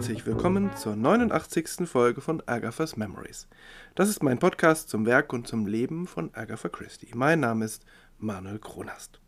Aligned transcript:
herzlich 0.00 0.24
willkommen 0.24 0.70
zur 0.76 0.96
89. 0.96 1.86
Folge 1.86 2.22
von 2.22 2.42
Agatha's 2.46 2.96
Memories. 2.96 3.48
Das 3.94 4.08
ist 4.08 4.22
mein 4.22 4.38
Podcast 4.38 4.88
zum 4.88 5.04
Werk 5.04 5.30
und 5.34 5.46
zum 5.46 5.66
Leben 5.66 6.06
von 6.06 6.30
Agatha 6.32 6.70
Christie. 6.70 7.10
Mein 7.14 7.40
Name 7.40 7.66
ist 7.66 7.84
Manuel 8.18 8.58
Kronast. 8.60 9.20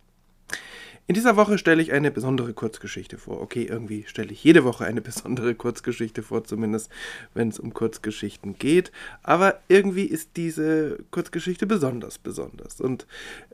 In 1.06 1.14
dieser 1.14 1.36
Woche 1.36 1.58
stelle 1.58 1.82
ich 1.82 1.92
eine 1.92 2.10
besondere 2.10 2.54
Kurzgeschichte 2.54 3.18
vor. 3.18 3.42
Okay, 3.42 3.64
irgendwie 3.64 4.04
stelle 4.06 4.32
ich 4.32 4.42
jede 4.42 4.64
Woche 4.64 4.86
eine 4.86 5.00
besondere 5.02 5.54
Kurzgeschichte 5.54 6.22
vor, 6.22 6.42
zumindest 6.44 6.90
wenn 7.34 7.50
es 7.50 7.58
um 7.58 7.74
Kurzgeschichten 7.74 8.54
geht. 8.54 8.92
Aber 9.22 9.60
irgendwie 9.68 10.04
ist 10.04 10.38
diese 10.38 11.00
Kurzgeschichte 11.10 11.66
besonders 11.66 12.16
besonders. 12.16 12.80
Und 12.80 13.06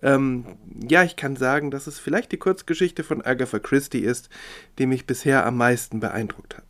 ähm, 0.02 0.44
ja, 0.88 1.02
ich 1.02 1.16
kann 1.16 1.34
sagen, 1.34 1.72
dass 1.72 1.88
es 1.88 1.98
vielleicht 1.98 2.30
die 2.30 2.36
Kurzgeschichte 2.36 3.02
von 3.02 3.22
Agatha 3.22 3.58
Christie 3.58 4.04
ist, 4.04 4.30
die 4.78 4.86
mich 4.86 5.04
bisher 5.04 5.44
am 5.44 5.56
meisten 5.56 5.98
beeindruckt 5.98 6.56
hat. 6.56 6.67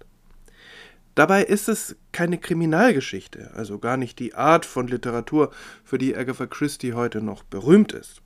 Dabei 1.18 1.42
ist 1.42 1.68
es 1.68 1.96
keine 2.12 2.38
Kriminalgeschichte, 2.38 3.50
also 3.56 3.80
gar 3.80 3.96
nicht 3.96 4.20
die 4.20 4.36
Art 4.36 4.64
von 4.64 4.86
Literatur, 4.86 5.50
für 5.82 5.98
die 5.98 6.16
Agatha 6.16 6.46
Christie 6.46 6.92
heute 6.92 7.20
noch 7.20 7.42
berühmt 7.42 7.90
ist. 7.90 8.22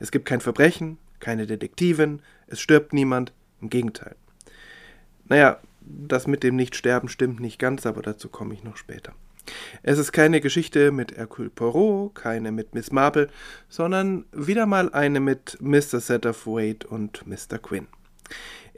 Es 0.00 0.10
gibt 0.10 0.26
kein 0.26 0.42
Verbrechen, 0.42 0.98
keine 1.18 1.46
Detektivin, 1.46 2.20
es 2.46 2.60
stirbt 2.60 2.92
niemand, 2.92 3.32
im 3.62 3.70
Gegenteil. 3.70 4.16
Naja, 5.24 5.60
das 5.80 6.26
mit 6.26 6.42
dem 6.42 6.56
Nichtsterben 6.56 7.08
stimmt 7.08 7.40
nicht 7.40 7.58
ganz, 7.58 7.86
aber 7.86 8.02
dazu 8.02 8.28
komme 8.28 8.52
ich 8.52 8.62
noch 8.62 8.76
später. 8.76 9.14
Es 9.82 9.96
ist 9.96 10.12
keine 10.12 10.42
Geschichte 10.42 10.92
mit 10.92 11.16
Hercule 11.16 11.48
Poirot, 11.48 12.14
keine 12.16 12.52
mit 12.52 12.74
Miss 12.74 12.92
Marple, 12.92 13.30
sondern 13.70 14.26
wieder 14.30 14.66
mal 14.66 14.92
eine 14.92 15.20
mit 15.20 15.56
Mr. 15.62 16.00
Satterthwaite 16.00 16.86
und 16.86 17.26
Mr. 17.26 17.56
Quinn. 17.56 17.86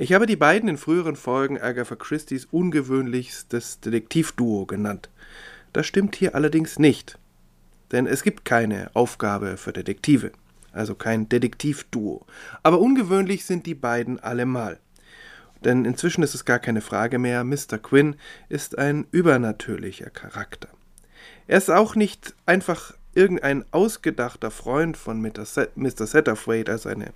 Ich 0.00 0.12
habe 0.12 0.26
die 0.26 0.36
beiden 0.36 0.68
in 0.68 0.76
früheren 0.78 1.16
Folgen 1.16 1.60
Agatha 1.60 1.96
Christie's 1.96 2.46
ungewöhnlichstes 2.46 3.80
Detektivduo 3.80 4.64
genannt. 4.64 5.10
Das 5.72 5.86
stimmt 5.86 6.16
hier 6.16 6.34
allerdings 6.34 6.78
nicht, 6.78 7.18
denn 7.92 8.06
es 8.06 8.22
gibt 8.22 8.44
keine 8.44 8.90
Aufgabe 8.94 9.56
für 9.56 9.72
Detektive 9.72 10.32
also 10.72 10.94
kein 10.94 11.28
Detektivduo. 11.28 12.24
Aber 12.62 12.80
ungewöhnlich 12.80 13.44
sind 13.44 13.66
die 13.66 13.74
beiden 13.74 14.20
allemal. 14.20 14.78
Denn 15.64 15.84
inzwischen 15.84 16.22
ist 16.22 16.34
es 16.34 16.44
gar 16.44 16.60
keine 16.60 16.80
Frage 16.80 17.18
mehr, 17.18 17.42
Mr. 17.44 17.78
Quinn 17.82 18.16
ist 18.48 18.78
ein 18.78 19.06
übernatürlicher 19.10 20.10
Charakter. 20.10 20.68
Er 21.48 21.58
ist 21.58 21.70
auch 21.70 21.96
nicht 21.96 22.34
einfach 22.46 22.94
irgendein 23.18 23.64
ausgedachter 23.72 24.52
Freund 24.52 24.96
von 24.96 25.20
Mr. 25.20 26.06
Satterthwaite, 26.06 26.70
also 26.70 26.88
eine 26.88 27.12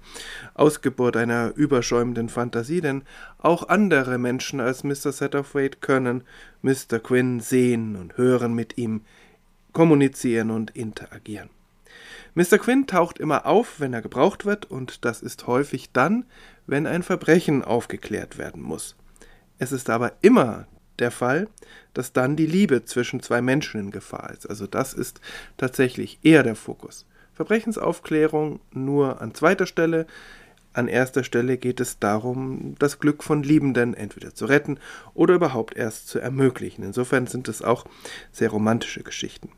Ausgeburt 0.55 1.17
einer 1.17 1.53
überschäumenden 1.55 2.29
Fantasie, 2.29 2.81
denn 2.81 3.05
auch 3.39 3.69
andere 3.69 4.19
Menschen 4.19 4.61
als 4.61 4.83
Mr. 4.83 5.13
Satterthwaite 5.13 5.79
können 5.81 6.25
Mr. 6.61 6.99
Quinn 7.01 7.39
sehen 7.39 7.95
und 7.95 8.17
hören 8.17 8.53
mit 8.53 8.77
ihm, 8.77 9.03
kommunizieren 9.73 10.51
und 10.51 10.73
interagieren. 10.73 11.51
Mr. 12.35 12.59
Quinn 12.59 12.89
taucht 12.89 13.19
immer 13.19 13.47
auf, 13.47 13.79
wenn 13.79 13.93
er 13.93 14.03
gebraucht 14.03 14.45
wird, 14.45 14.69
und 14.69 15.05
das 15.05 15.23
ist 15.23 15.47
häufig 15.47 15.93
dann, 15.93 16.25
wenn 16.67 16.89
ein 16.89 17.05
Verbrechen 17.05 17.63
aufgeklärt 17.63 18.39
werden 18.39 18.61
muss. 18.61 18.97
Es 19.59 19.71
ist 19.71 19.89
aber 19.89 20.15
immer 20.21 20.67
der 21.03 21.11
Fall, 21.11 21.49
dass 21.93 22.15
dann 22.15 22.37
die 22.37 22.47
Liebe 22.47 22.85
zwischen 22.85 23.21
zwei 23.21 23.43
Menschen 23.43 23.79
in 23.79 23.91
Gefahr 23.91 24.31
ist. 24.33 24.49
Also 24.49 24.67
das 24.67 24.95
ist 24.95 25.21
tatsächlich 25.59 26.21
eher 26.23 26.43
der 26.43 26.57
Fokus. 26.57 27.07
Verbrechensaufklärung 27.35 28.61
nur 28.73 29.21
an 29.21 29.35
zweiter 29.35 29.67
Stelle. 29.67 30.07
An 30.73 30.89
erster 30.89 31.23
Stelle 31.23 31.59
geht 31.59 31.81
es 31.81 31.99
darum, 31.99 32.77
das 32.79 32.99
Glück 32.99 33.23
von 33.23 33.43
Liebenden 33.43 33.93
entweder 33.93 34.35
zu 34.35 34.47
retten 34.47 34.79
oder 35.13 35.35
überhaupt 35.35 35.77
erst 35.77 36.09
zu 36.09 36.19
ermöglichen. 36.19 36.83
Insofern 36.83 37.27
sind 37.27 37.49
es 37.49 37.61
auch 37.61 37.85
sehr 38.31 38.49
romantische 38.49 39.03
Geschichten. 39.03 39.51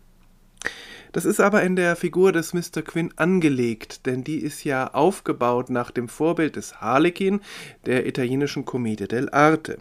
Das 1.14 1.24
ist 1.24 1.38
aber 1.38 1.62
in 1.62 1.76
der 1.76 1.94
Figur 1.94 2.32
des 2.32 2.54
Mr. 2.54 2.82
Quinn 2.82 3.12
angelegt, 3.14 4.04
denn 4.06 4.24
die 4.24 4.38
ist 4.38 4.64
ja 4.64 4.92
aufgebaut 4.92 5.70
nach 5.70 5.92
dem 5.92 6.08
Vorbild 6.08 6.56
des 6.56 6.80
Harlekin 6.80 7.40
der 7.86 8.06
italienischen 8.08 8.64
Commedia 8.64 9.06
dell'arte. 9.06 9.78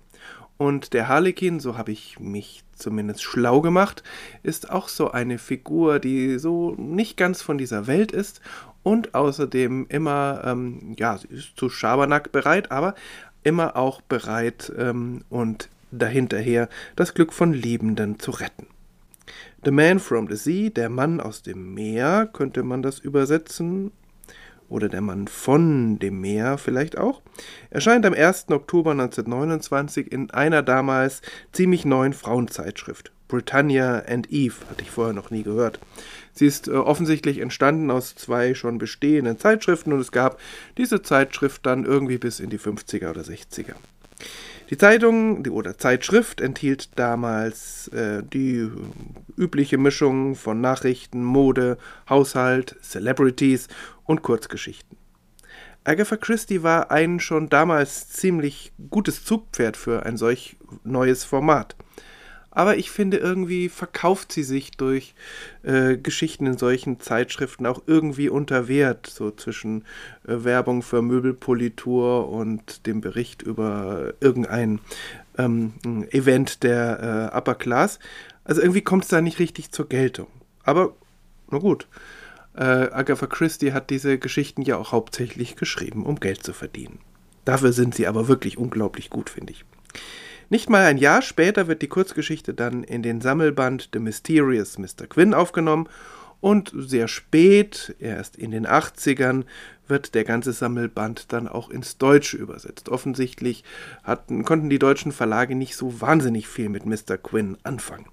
Und 0.58 0.94
der 0.94 1.08
Harlekin, 1.08 1.60
so 1.60 1.78
habe 1.78 1.92
ich 1.92 2.20
mich 2.20 2.64
zumindest 2.76 3.24
schlau 3.24 3.62
gemacht, 3.62 4.04
ist 4.44 4.70
auch 4.70 4.88
so 4.88 5.12
eine 5.12 5.38
Figur, 5.38 6.00
die 6.00 6.38
so 6.38 6.76
nicht 6.78 7.18
ganz 7.18 7.42
von 7.42 7.58
dieser 7.58 7.88
Welt 7.88 8.12
ist 8.12 8.42
und 8.84 9.16
außerdem 9.16 9.88
immer, 9.90 10.42
ähm, 10.46 10.96
ja, 10.98 11.18
sie 11.18 11.30
ist 11.30 11.58
zu 11.58 11.70
Schabernack 11.70 12.32
bereit, 12.32 12.72
aber 12.72 12.96
immer 13.44 13.76
auch 13.76 14.02
bereit 14.02 14.72
ähm, 14.78 15.24
und 15.30 15.70
dahinterher 15.92 16.70
das 16.96 17.14
Glück 17.14 17.34
von 17.34 17.54
Liebenden 17.54 18.20
zu 18.20 18.32
retten. 18.32 18.68
The 19.64 19.72
Man 19.72 20.00
from 20.00 20.28
the 20.28 20.36
Sea, 20.36 20.70
der 20.70 20.90
Mann 20.90 21.22
aus 21.22 21.42
dem 21.42 21.74
Meer, 21.74 22.30
könnte 22.32 22.64
man 22.64 22.82
das 22.82 23.00
übersetzen. 23.00 23.92
Oder 24.70 24.90
der 24.90 25.02
Mann 25.02 25.28
von 25.28 26.00
dem 26.00 26.22
Meer 26.22 26.58
vielleicht 26.58 26.98
auch. 26.98 27.22
Erscheint 27.70 28.06
am 28.06 28.14
1. 28.14 28.50
Oktober 28.50 28.92
1929 28.92 30.12
in 30.12 30.32
einer 30.32 30.64
damals 30.64 31.22
ziemlich 31.52 31.86
neuen 31.86 32.14
Frauenzeitschrift. 32.14 33.12
Britannia 33.28 34.04
and 34.08 34.32
Eve, 34.32 34.56
hatte 34.70 34.84
ich 34.84 34.92
vorher 34.92 35.14
noch 35.14 35.32
nie 35.32 35.44
gehört. 35.44 35.80
Sie 36.34 36.46
ist 36.46 36.68
äh, 36.68 36.72
offensichtlich 36.72 37.40
entstanden 37.40 37.90
aus 37.90 38.16
zwei 38.16 38.54
schon 38.54 38.78
bestehenden 38.78 39.40
Zeitschriften 39.40 39.92
und 39.92 40.00
es 40.00 40.12
gab 40.12 40.40
diese 40.78 41.02
Zeitschrift 41.02 41.66
dann 41.66 41.86
irgendwie 41.86 42.18
bis 42.18 42.40
in 42.40 42.50
die 42.50 42.60
50er 42.60 43.10
oder 43.10 43.22
60er. 43.22 43.74
Die 44.70 44.78
Zeitung 44.78 45.44
die, 45.44 45.50
oder 45.50 45.78
Zeitschrift 45.78 46.42
enthielt 46.42 46.98
damals 46.98 47.90
äh, 47.90 48.24
die 48.24 48.70
übliche 49.38 49.78
Mischung 49.78 50.36
von 50.36 50.62
Nachrichten, 50.62 51.24
Mode, 51.24 51.78
Haushalt, 52.10 52.78
Celebrities 52.82 53.68
und 54.06 54.22
Kurzgeschichten. 54.22 54.98
Agatha 55.84 56.16
Christie 56.16 56.64
war 56.64 56.92
ein 56.92 57.20
schon 57.20 57.50
damals 57.50 58.08
ziemlich 58.10 58.72
gutes 58.90 59.26
Zugpferd 59.26 59.76
für 59.76 60.06
ein 60.06 60.16
solch 60.16 60.56
neues 60.84 61.26
Format 61.26 61.76
aber 62.56 62.78
ich 62.78 62.92
finde, 62.92 63.18
irgendwie 63.18 63.68
verkauft 63.68 64.32
sie 64.32 64.44
sich 64.44 64.72
durch 64.72 65.16
äh, 65.64 65.98
Geschichten 65.98 66.46
in 66.46 66.58
solchen 66.58 67.00
Zeitschriften 67.00 67.66
auch 67.66 67.82
irgendwie 67.88 68.30
unter 68.30 68.68
Wert, 68.68 69.08
so 69.08 69.32
zwischen 69.32 69.86
äh, 70.28 70.44
Werbung 70.44 70.84
für 70.84 71.02
Möbelpolitur 71.02 72.30
und 72.30 72.86
dem 72.86 73.02
Bericht 73.02 73.42
über 73.42 74.14
irgendein 74.20 74.80
ähm, 75.40 75.74
Event 76.12 76.62
der 76.62 77.32
äh, 77.34 77.38
Upper 77.38 77.56
Class. 77.56 77.98
Also 78.44 78.62
irgendwie 78.62 78.82
kommt 78.82 79.04
es 79.04 79.10
da 79.10 79.20
nicht 79.20 79.40
richtig 79.40 79.72
zur 79.72 79.90
Geltung. 79.90 80.28
Aber, 80.64 80.94
na 81.50 81.58
gut. 81.58 81.88
Äh, 82.56 82.62
Agatha 82.62 83.26
Christie 83.26 83.74
hat 83.74 83.90
diese 83.90 84.20
Geschichten 84.20 84.62
ja 84.62 84.78
auch 84.78 84.92
hauptsächlich 84.92 85.56
geschrieben, 85.56 86.06
um 86.06 86.20
Geld 86.20 86.44
zu 86.44 86.54
verdienen. 86.54 87.00
Dafür 87.46 87.74
sind 87.74 87.96
sie 87.96 88.06
aber 88.06 88.28
wirklich 88.28 88.60
unglaublich 88.60 89.10
gut, 89.10 89.32
finde 89.32 89.54
ich. 89.54 89.66
Nicht 90.54 90.70
mal 90.70 90.86
ein 90.86 91.00
Jahr 91.00 91.24
später 91.24 91.68
wird 91.68 91.82
die 91.82 91.88
Kurzgeschichte 91.88 92.54
dann 92.54 92.84
in 92.84 93.02
den 93.02 93.22
Sammelband 93.22 93.90
The 93.92 93.98
Mysterious 93.98 94.78
Mr. 94.78 95.08
Quinn 95.10 95.34
aufgenommen 95.34 95.90
und 96.42 96.72
sehr 96.78 97.08
spät, 97.08 97.96
erst 97.98 98.36
in 98.36 98.52
den 98.52 98.68
80ern, 98.68 99.46
wird 99.88 100.14
der 100.14 100.24
ganze 100.26 100.54
Sammelband 100.54 101.34
dann 101.34 101.48
auch 101.48 101.72
ins 101.72 101.98
Deutsche 101.98 102.38
übersetzt. 102.38 102.90
Offensichtlich 102.90 103.64
hatten, 104.04 104.46
konnten 104.46 104.70
die 104.70 104.78
deutschen 104.78 105.12
Verlage 105.12 105.56
nicht 105.56 105.76
so 105.76 106.02
wahnsinnig 106.02 106.48
viel 106.48 106.70
mit 106.70 106.86
Mr. 106.86 107.18
Quinn 107.18 107.58
anfangen. 107.64 108.06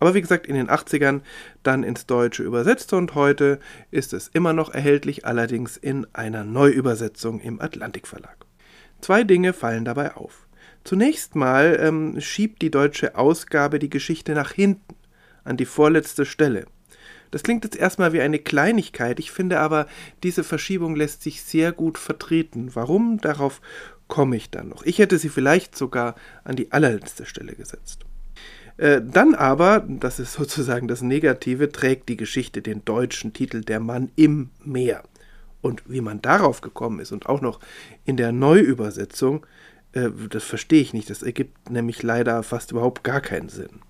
Aber 0.00 0.12
wie 0.12 0.20
gesagt, 0.20 0.46
in 0.46 0.56
den 0.56 0.68
80ern 0.68 1.22
dann 1.62 1.82
ins 1.82 2.04
Deutsche 2.04 2.42
übersetzt 2.42 2.92
und 2.92 3.14
heute 3.14 3.58
ist 3.90 4.12
es 4.12 4.28
immer 4.28 4.52
noch 4.52 4.68
erhältlich, 4.74 5.24
allerdings 5.24 5.78
in 5.78 6.06
einer 6.12 6.44
Neuübersetzung 6.44 7.40
im 7.40 7.58
Atlantik 7.58 8.06
Verlag. 8.06 8.36
Zwei 9.00 9.24
Dinge 9.24 9.54
fallen 9.54 9.86
dabei 9.86 10.14
auf. 10.14 10.43
Zunächst 10.84 11.34
mal 11.34 11.78
ähm, 11.80 12.20
schiebt 12.20 12.60
die 12.60 12.70
deutsche 12.70 13.16
Ausgabe 13.16 13.78
die 13.78 13.90
Geschichte 13.90 14.32
nach 14.32 14.52
hinten, 14.52 14.94
an 15.42 15.56
die 15.56 15.64
vorletzte 15.64 16.26
Stelle. 16.26 16.66
Das 17.30 17.42
klingt 17.42 17.64
jetzt 17.64 17.76
erstmal 17.76 18.12
wie 18.12 18.20
eine 18.20 18.38
Kleinigkeit, 18.38 19.18
ich 19.18 19.32
finde 19.32 19.58
aber, 19.58 19.86
diese 20.22 20.44
Verschiebung 20.44 20.94
lässt 20.94 21.22
sich 21.22 21.42
sehr 21.42 21.72
gut 21.72 21.98
vertreten. 21.98 22.70
Warum? 22.74 23.18
Darauf 23.18 23.60
komme 24.06 24.36
ich 24.36 24.50
dann 24.50 24.68
noch. 24.68 24.84
Ich 24.84 24.98
hätte 24.98 25.18
sie 25.18 25.30
vielleicht 25.30 25.76
sogar 25.76 26.14
an 26.44 26.54
die 26.54 26.70
allerletzte 26.70 27.26
Stelle 27.26 27.54
gesetzt. 27.54 28.04
Äh, 28.76 29.00
dann 29.02 29.34
aber, 29.34 29.84
das 29.88 30.20
ist 30.20 30.32
sozusagen 30.34 30.86
das 30.86 31.02
Negative, 31.02 31.72
trägt 31.72 32.08
die 32.08 32.16
Geschichte 32.16 32.62
den 32.62 32.84
deutschen 32.84 33.32
Titel 33.32 33.62
Der 33.62 33.80
Mann 33.80 34.10
im 34.16 34.50
Meer. 34.62 35.02
Und 35.60 35.82
wie 35.86 36.02
man 36.02 36.20
darauf 36.20 36.60
gekommen 36.60 37.00
ist 37.00 37.10
und 37.10 37.26
auch 37.26 37.40
noch 37.40 37.58
in 38.04 38.18
der 38.18 38.32
Neuübersetzung, 38.32 39.46
äh, 39.94 40.10
das 40.28 40.44
verstehe 40.44 40.80
ich 40.80 40.92
nicht. 40.92 41.10
Das 41.10 41.22
ergibt 41.22 41.70
nämlich 41.70 42.02
leider 42.02 42.42
fast 42.42 42.72
überhaupt 42.72 43.04
gar 43.04 43.20
keinen 43.20 43.48
Sinn. 43.48 43.80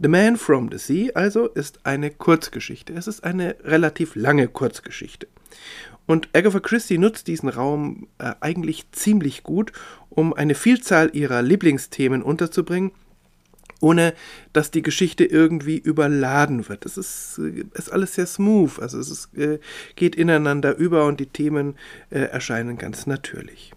The 0.00 0.08
Man 0.08 0.36
from 0.36 0.70
the 0.70 0.78
Sea 0.78 1.10
also 1.14 1.48
ist 1.48 1.84
eine 1.84 2.10
Kurzgeschichte. 2.10 2.92
Es 2.92 3.08
ist 3.08 3.24
eine 3.24 3.56
relativ 3.64 4.14
lange 4.14 4.46
Kurzgeschichte. 4.46 5.26
Und 6.06 6.28
Agatha 6.32 6.60
Christie 6.60 6.98
nutzt 6.98 7.26
diesen 7.26 7.48
Raum 7.48 8.08
äh, 8.18 8.34
eigentlich 8.40 8.90
ziemlich 8.92 9.42
gut, 9.42 9.72
um 10.08 10.32
eine 10.32 10.54
Vielzahl 10.54 11.10
ihrer 11.12 11.42
Lieblingsthemen 11.42 12.22
unterzubringen, 12.22 12.92
ohne 13.80 14.14
dass 14.52 14.70
die 14.70 14.82
Geschichte 14.82 15.24
irgendwie 15.24 15.76
überladen 15.76 16.68
wird. 16.68 16.86
Es 16.86 16.96
ist, 16.96 17.38
äh, 17.38 17.64
ist 17.74 17.92
alles 17.92 18.14
sehr 18.14 18.26
smooth, 18.26 18.78
also 18.78 18.98
es 18.98 19.10
ist, 19.10 19.36
äh, 19.36 19.58
geht 19.96 20.16
ineinander 20.16 20.76
über 20.76 21.06
und 21.06 21.20
die 21.20 21.26
Themen 21.26 21.76
äh, 22.10 22.20
erscheinen 22.20 22.78
ganz 22.78 23.06
natürlich. 23.06 23.72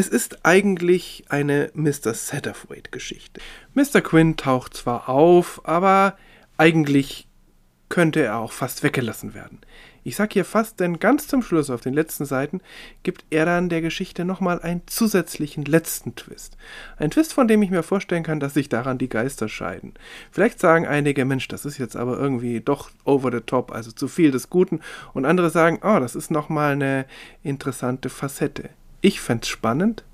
Es 0.00 0.06
ist 0.06 0.46
eigentlich 0.46 1.24
eine 1.28 1.72
Mr. 1.74 2.14
Satterthwaite-Geschichte. 2.14 3.40
Mr. 3.74 4.00
Quinn 4.00 4.36
taucht 4.36 4.74
zwar 4.74 5.08
auf, 5.08 5.60
aber 5.64 6.16
eigentlich 6.56 7.26
könnte 7.88 8.22
er 8.22 8.38
auch 8.38 8.52
fast 8.52 8.84
weggelassen 8.84 9.34
werden. 9.34 9.58
Ich 10.04 10.14
sag 10.14 10.34
hier 10.34 10.44
fast, 10.44 10.78
denn 10.78 11.00
ganz 11.00 11.26
zum 11.26 11.42
Schluss 11.42 11.68
auf 11.68 11.80
den 11.80 11.94
letzten 11.94 12.26
Seiten 12.26 12.60
gibt 13.02 13.24
er 13.30 13.44
dann 13.44 13.68
der 13.68 13.80
Geschichte 13.80 14.24
nochmal 14.24 14.62
einen 14.62 14.82
zusätzlichen 14.86 15.64
letzten 15.64 16.14
Twist. 16.14 16.56
Ein 16.96 17.10
Twist, 17.10 17.32
von 17.32 17.48
dem 17.48 17.60
ich 17.62 17.70
mir 17.70 17.82
vorstellen 17.82 18.22
kann, 18.22 18.38
dass 18.38 18.54
sich 18.54 18.68
daran 18.68 18.98
die 18.98 19.08
Geister 19.08 19.48
scheiden. 19.48 19.94
Vielleicht 20.30 20.60
sagen 20.60 20.86
einige, 20.86 21.24
Mensch, 21.24 21.48
das 21.48 21.64
ist 21.64 21.76
jetzt 21.78 21.96
aber 21.96 22.16
irgendwie 22.16 22.60
doch 22.60 22.92
over 23.04 23.32
the 23.32 23.40
top, 23.40 23.72
also 23.72 23.90
zu 23.90 24.06
viel 24.06 24.30
des 24.30 24.48
Guten, 24.48 24.78
und 25.12 25.24
andere 25.24 25.50
sagen, 25.50 25.80
oh, 25.82 25.98
das 25.98 26.14
ist 26.14 26.30
nochmal 26.30 26.74
eine 26.74 27.04
interessante 27.42 28.10
Facette. 28.10 28.70
Ich 29.00 29.20
fände 29.20 29.42
es 29.42 29.48
spannend 29.48 30.04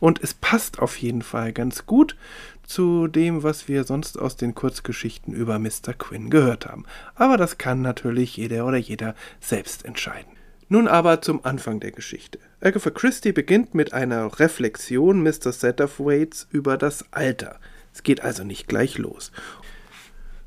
und 0.00 0.22
es 0.22 0.34
passt 0.34 0.78
auf 0.78 0.96
jeden 0.96 1.22
Fall 1.22 1.52
ganz 1.52 1.86
gut 1.86 2.16
zu 2.62 3.06
dem, 3.06 3.42
was 3.42 3.68
wir 3.68 3.84
sonst 3.84 4.18
aus 4.18 4.36
den 4.36 4.54
Kurzgeschichten 4.54 5.34
über 5.34 5.58
Mr. 5.58 5.92
Quinn 5.98 6.30
gehört 6.30 6.66
haben. 6.66 6.84
Aber 7.14 7.36
das 7.36 7.58
kann 7.58 7.82
natürlich 7.82 8.36
jeder 8.36 8.66
oder 8.66 8.78
jeder 8.78 9.14
selbst 9.40 9.84
entscheiden. 9.84 10.32
Nun 10.68 10.88
aber 10.88 11.20
zum 11.20 11.44
Anfang 11.44 11.80
der 11.80 11.90
Geschichte. 11.90 12.38
Agatha 12.60 12.90
Christie 12.90 13.32
beginnt 13.32 13.74
mit 13.74 13.92
einer 13.92 14.38
Reflexion 14.40 15.22
Mr. 15.22 15.52
Satterthwaites 15.52 16.48
über 16.50 16.78
das 16.78 17.04
Alter. 17.12 17.60
Es 17.92 18.02
geht 18.02 18.22
also 18.22 18.44
nicht 18.44 18.66
gleich 18.66 18.96
los. 18.96 19.30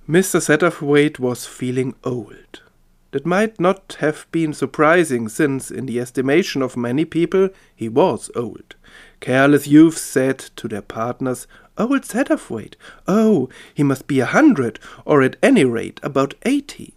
Mr. 0.08 0.42
Satterthwaite 0.42 1.22
was 1.22 1.46
feeling 1.46 1.96
old. 2.02 2.67
That 3.12 3.26
might 3.26 3.60
not 3.60 3.98
have 4.00 4.28
been 4.32 4.54
surprising, 4.54 5.30
since, 5.30 5.72
in 5.72 5.86
the 5.86 6.00
estimation 6.00 6.62
of 6.62 6.76
many 6.76 7.06
people, 7.06 7.50
he 7.76 7.88
was 7.88 8.30
old. 8.36 8.76
Careless 9.22 9.66
youths 9.66 10.02
said 10.02 10.40
to 10.58 10.68
their 10.68 10.82
partners, 10.82 11.48
Old 11.78 12.02
Satterthwaite, 12.02 12.76
oh, 13.08 13.50
he 13.74 13.84
must 13.84 14.08
be 14.08 14.20
a 14.20 14.26
hundred, 14.26 14.80
or 15.06 15.22
at 15.22 15.38
any 15.42 15.64
rate 15.64 16.00
about 16.04 16.34
eighty. 16.44 16.96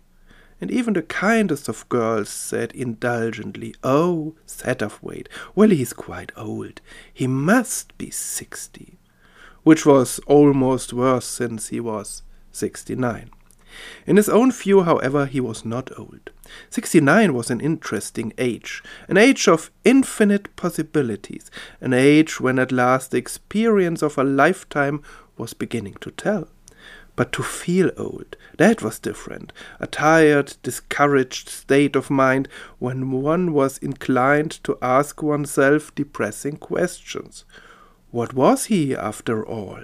And 0.60 0.70
even 0.70 0.94
the 0.94 1.02
kindest 1.02 1.68
of 1.68 1.88
girls 1.88 2.28
said 2.28 2.72
indulgently, 2.72 3.74
Oh, 3.82 4.34
Satterthwaite, 4.46 5.28
well, 5.54 5.70
he's 5.70 5.92
quite 5.92 6.32
old. 6.36 6.80
He 7.12 7.26
must 7.26 7.96
be 7.98 8.10
sixty. 8.10 8.98
Which 9.62 9.86
was 9.86 10.18
almost 10.26 10.92
worse 10.92 11.26
since 11.26 11.68
he 11.68 11.80
was 11.80 12.22
sixty 12.50 12.94
nine. 12.94 13.30
In 14.06 14.16
his 14.16 14.28
own 14.28 14.52
view, 14.52 14.82
however, 14.82 15.26
he 15.26 15.40
was 15.40 15.64
not 15.64 15.90
old. 15.98 16.30
Sixty 16.68 17.00
nine 17.00 17.34
was 17.34 17.50
an 17.50 17.60
interesting 17.60 18.32
age, 18.38 18.82
an 19.08 19.16
age 19.16 19.48
of 19.48 19.70
infinite 19.84 20.54
possibilities, 20.56 21.50
an 21.80 21.92
age 21.92 22.40
when 22.40 22.58
at 22.58 22.72
last 22.72 23.10
the 23.10 23.18
experience 23.18 24.02
of 24.02 24.18
a 24.18 24.24
lifetime 24.24 25.02
was 25.36 25.54
beginning 25.54 25.96
to 26.00 26.10
tell. 26.10 26.48
But 27.16 27.32
to 27.32 27.42
feel 27.42 27.90
old, 27.96 28.36
that 28.56 28.82
was 28.82 28.98
different, 28.98 29.52
a 29.78 29.86
tired, 29.86 30.56
discouraged 30.62 31.48
state 31.48 31.94
of 31.94 32.08
mind 32.08 32.48
when 32.78 33.10
one 33.10 33.52
was 33.52 33.78
inclined 33.78 34.62
to 34.64 34.78
ask 34.80 35.22
oneself 35.22 35.94
depressing 35.94 36.56
questions. 36.56 37.44
What 38.10 38.32
was 38.32 38.66
he, 38.66 38.94
after 38.94 39.44
all? 39.46 39.80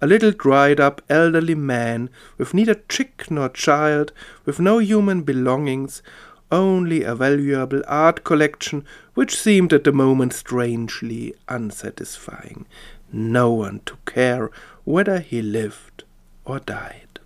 A 0.00 0.06
little 0.06 0.32
dried 0.32 0.80
up 0.80 1.02
elderly 1.08 1.54
man, 1.54 2.10
with 2.38 2.54
neither 2.54 2.74
chick 2.88 3.30
nor 3.30 3.48
child, 3.48 4.12
with 4.44 4.60
no 4.60 4.78
human 4.78 5.22
belongings, 5.22 6.02
only 6.50 7.02
a 7.02 7.14
valuable 7.14 7.82
art 7.88 8.24
collection 8.24 8.84
which 9.14 9.38
seemed 9.38 9.72
at 9.72 9.84
the 9.84 9.92
moment 9.92 10.32
strangely 10.32 11.34
unsatisfying. 11.48 12.66
No 13.12 13.50
one 13.52 13.80
took 13.84 14.04
care 14.04 14.50
whether 14.84 15.18
he 15.20 15.42
lived 15.42 16.04
or 16.44 16.60
died. 16.60 17.20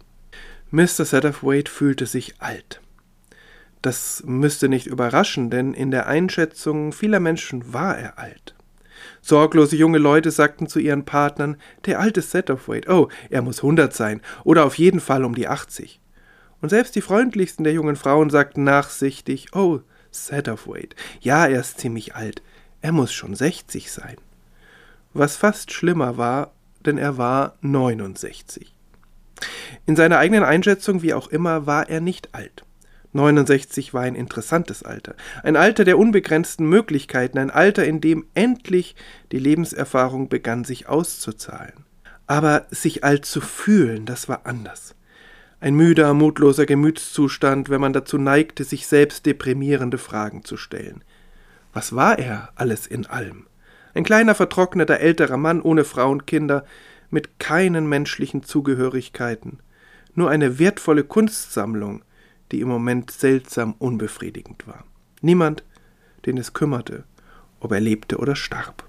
Mr. 0.73 1.05
Satterthwaite 1.05 1.69
fühlte 1.69 2.07
sich 2.07 2.35
alt. 2.39 2.81
Das 3.83 4.23
müsste 4.27 4.69
nicht 4.69 4.87
überraschen, 4.87 5.51
denn 5.51 5.75
in 5.75 5.91
der 5.91 6.07
Einschätzung 6.07 6.93
vieler 6.93 7.21
Menschen 7.21 7.73
war 7.73 7.99
er 7.99 8.19
alt. 8.19 8.55
Sorglose 9.31 9.77
junge 9.77 9.99
Leute 9.99 10.31
sagten 10.31 10.67
zu 10.67 10.81
ihren 10.81 11.05
Partnern, 11.05 11.57
der 11.87 12.01
alte 12.01 12.21
Satterthwaite, 12.21 12.93
oh, 12.93 13.09
er 13.31 13.43
muss 13.43 13.63
hundert 13.63 13.95
sein, 13.95 14.21
oder 14.45 14.67
auf 14.67 14.77
jeden 14.77 15.01
Fall 15.01 15.25
um 15.25 15.35
die 15.35 15.47
achtzig. 15.47 16.01
Und 16.61 16.69
selbst 16.69 16.97
die 16.97 17.01
freundlichsten 17.01 17.63
der 17.65 17.73
jungen 17.73 17.95
Frauen 17.97 18.29
sagten 18.29 18.65
nachsichtig, 18.65 19.55
oh, 19.55 19.81
Satterthwaite, 20.11 20.97
ja, 21.21 21.47
er 21.47 21.61
ist 21.61 21.79
ziemlich 21.79 22.17
alt, 22.17 22.43
er 22.83 22.91
muss 22.91 23.13
schon 23.13 23.37
sechzig 23.37 23.93
sein. 23.93 24.17
Was 25.13 25.37
fast 25.37 25.73
schlimmer 25.73 26.17
war, 26.17 26.51
denn 26.85 26.99
er 26.99 27.17
war 27.17 27.57
neunundsechzig. 27.61 28.75
In 29.87 29.95
seiner 29.95 30.19
eigenen 30.19 30.43
Einschätzung, 30.43 31.03
wie 31.03 31.15
auch 31.15 31.29
immer, 31.29 31.67
war 31.67 31.89
er 31.89 32.01
nicht 32.01 32.35
alt. 32.35 32.65
69 33.13 33.93
war 33.93 34.03
ein 34.03 34.15
interessantes 34.15 34.83
Alter, 34.83 35.15
ein 35.43 35.57
Alter 35.57 35.85
der 35.85 35.99
unbegrenzten 35.99 36.67
Möglichkeiten, 36.67 37.39
ein 37.39 37.51
Alter, 37.51 37.85
in 37.85 38.01
dem 38.01 38.27
endlich 38.35 38.95
die 39.33 39.39
Lebenserfahrung 39.39 40.29
begann 40.29 40.65
sich 40.65 40.89
auszuzahlen. 40.89 41.85
Aber 42.27 42.67
sich 42.71 43.03
alt 43.03 43.27
zu 43.27 43.41
fühlen, 43.41 44.07
das 44.07 44.29
war 44.29 44.43
anders. 44.45 44.95
Ein 45.59 45.75
müder, 45.75 46.15
mutloser 46.15 46.65
Gemütszustand, 46.65 47.69
wenn 47.69 47.81
man 47.81 47.93
dazu 47.93 48.17
neigte, 48.17 48.65
sich 48.65 48.87
selbst 48.87 49.27
deprimierende 49.27 49.99
Fragen 49.99 50.45
zu 50.45 50.57
stellen. 50.57 51.03
Was 51.73 51.95
war 51.95 52.19
er 52.19 52.51
alles 52.55 52.87
in 52.87 53.07
allem? 53.07 53.47
Ein 53.93 54.05
kleiner, 54.05 54.35
vertrockneter, 54.35 55.01
älterer 55.01 55.37
Mann 55.37 55.61
ohne 55.61 55.85
Frau 55.85 56.11
und 56.11 56.27
Kinder, 56.27 56.65
mit 57.11 57.41
keinen 57.41 57.89
menschlichen 57.89 58.45
Zugehörigkeiten, 58.45 59.59
nur 60.15 60.31
eine 60.31 60.59
wertvolle 60.59 61.05
Kunstsammlung, 61.05 62.03
die 62.53 62.61
im 62.61 62.69
Moment 62.69 63.11
seltsam 63.11 63.75
unbefriedigend 63.79 64.67
war. 64.67 64.85
Niemand, 65.21 65.65
den 66.27 66.39
es 66.39 66.53
kümmerte, 66.53 67.05
ob 67.61 67.73
er 67.73 67.81
lebte 67.81 68.19
oder 68.19 68.37
starb. 68.37 68.85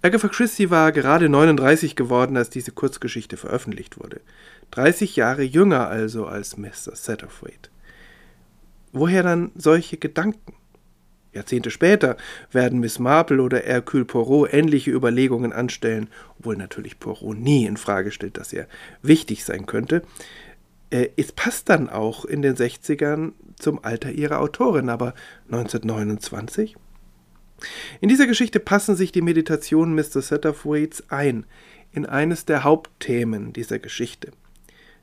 Agatha 0.00 0.28
Christie 0.28 0.70
war 0.70 0.92
gerade 0.92 1.28
39 1.28 1.96
geworden, 1.96 2.36
als 2.36 2.50
diese 2.50 2.70
Kurzgeschichte 2.70 3.36
veröffentlicht 3.36 3.98
wurde. 3.98 4.20
30 4.70 5.16
Jahre 5.16 5.42
jünger 5.42 5.88
also 5.88 6.26
als 6.26 6.56
Mr. 6.56 6.94
Satterthwaite. 6.94 7.70
Woher 8.92 9.22
dann 9.22 9.50
solche 9.56 9.96
Gedanken? 9.96 10.54
Jahrzehnte 11.32 11.70
später 11.70 12.16
werden 12.52 12.80
Miss 12.80 12.98
Marple 12.98 13.42
oder 13.42 13.58
Hercule 13.58 14.04
Poirot 14.04 14.52
ähnliche 14.52 14.92
Überlegungen 14.92 15.52
anstellen, 15.52 16.08
obwohl 16.38 16.56
natürlich 16.56 16.98
Poirot 16.98 17.36
nie 17.36 17.66
in 17.66 17.76
Frage 17.76 18.12
stellt, 18.12 18.38
dass 18.38 18.52
er 18.52 18.66
wichtig 19.02 19.44
sein 19.44 19.66
könnte 19.66 20.02
äh, 20.90 21.08
es 21.16 21.32
passt 21.32 21.68
dann 21.68 21.88
auch 21.88 22.24
in 22.24 22.42
den 22.42 22.56
60ern 22.56 23.32
zum 23.58 23.84
Alter 23.84 24.10
ihrer 24.10 24.40
Autorin, 24.40 24.88
aber 24.88 25.14
1929? 25.50 26.76
In 28.00 28.08
dieser 28.08 28.26
Geschichte 28.26 28.60
passen 28.60 28.94
sich 28.94 29.12
die 29.12 29.22
Meditationen 29.22 29.94
Mr. 29.94 30.22
Satterthwaites 30.22 31.04
ein 31.08 31.44
in 31.92 32.06
eines 32.06 32.44
der 32.44 32.64
Hauptthemen 32.64 33.52
dieser 33.52 33.78
Geschichte. 33.78 34.30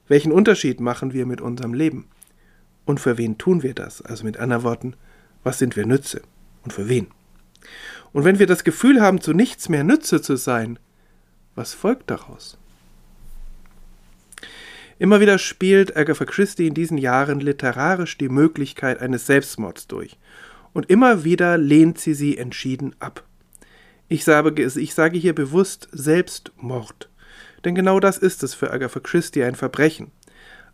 Welchen 0.07 0.31
Unterschied 0.31 0.79
machen 0.79 1.13
wir 1.13 1.25
mit 1.25 1.41
unserem 1.41 1.73
Leben? 1.73 2.07
Und 2.85 2.99
für 2.99 3.17
wen 3.17 3.37
tun 3.37 3.63
wir 3.63 3.73
das? 3.73 4.01
Also 4.01 4.23
mit 4.23 4.37
anderen 4.37 4.63
Worten, 4.63 4.93
was 5.43 5.57
sind 5.57 5.75
wir 5.75 5.85
Nütze? 5.85 6.21
Und 6.63 6.71
für 6.71 6.87
wen? 6.87 7.07
Und 8.13 8.23
wenn 8.23 8.39
wir 8.39 8.47
das 8.47 8.63
Gefühl 8.63 9.01
haben, 9.01 9.19
zu 9.19 9.33
nichts 9.33 9.67
mehr 9.67 9.83
Nütze 9.83 10.21
zu 10.21 10.37
sein, 10.37 10.79
was 11.55 11.73
folgt 11.73 12.09
daraus? 12.09 12.57
Immer 14.97 15.19
wieder 15.19 15.37
spielt 15.37 15.97
Agatha 15.97 16.23
Christie 16.23 16.67
in 16.67 16.73
diesen 16.73 16.97
Jahren 16.97 17.41
literarisch 17.41 18.17
die 18.17 18.29
Möglichkeit 18.29 19.01
eines 19.01 19.25
Selbstmords 19.25 19.87
durch. 19.87 20.17
Und 20.71 20.89
immer 20.89 21.23
wieder 21.23 21.57
lehnt 21.57 21.99
sie 21.99 22.13
sie 22.13 22.37
entschieden 22.37 22.95
ab. 22.99 23.23
Ich 24.07 24.23
sage, 24.23 24.63
ich 24.63 24.93
sage 24.93 25.17
hier 25.17 25.35
bewusst 25.35 25.89
Selbstmord. 25.91 27.09
Denn 27.65 27.75
genau 27.75 27.99
das 27.99 28.17
ist 28.17 28.43
es 28.43 28.53
für 28.53 28.71
Agatha 28.71 28.99
Christie 28.99 29.43
ein 29.43 29.55
Verbrechen. 29.55 30.11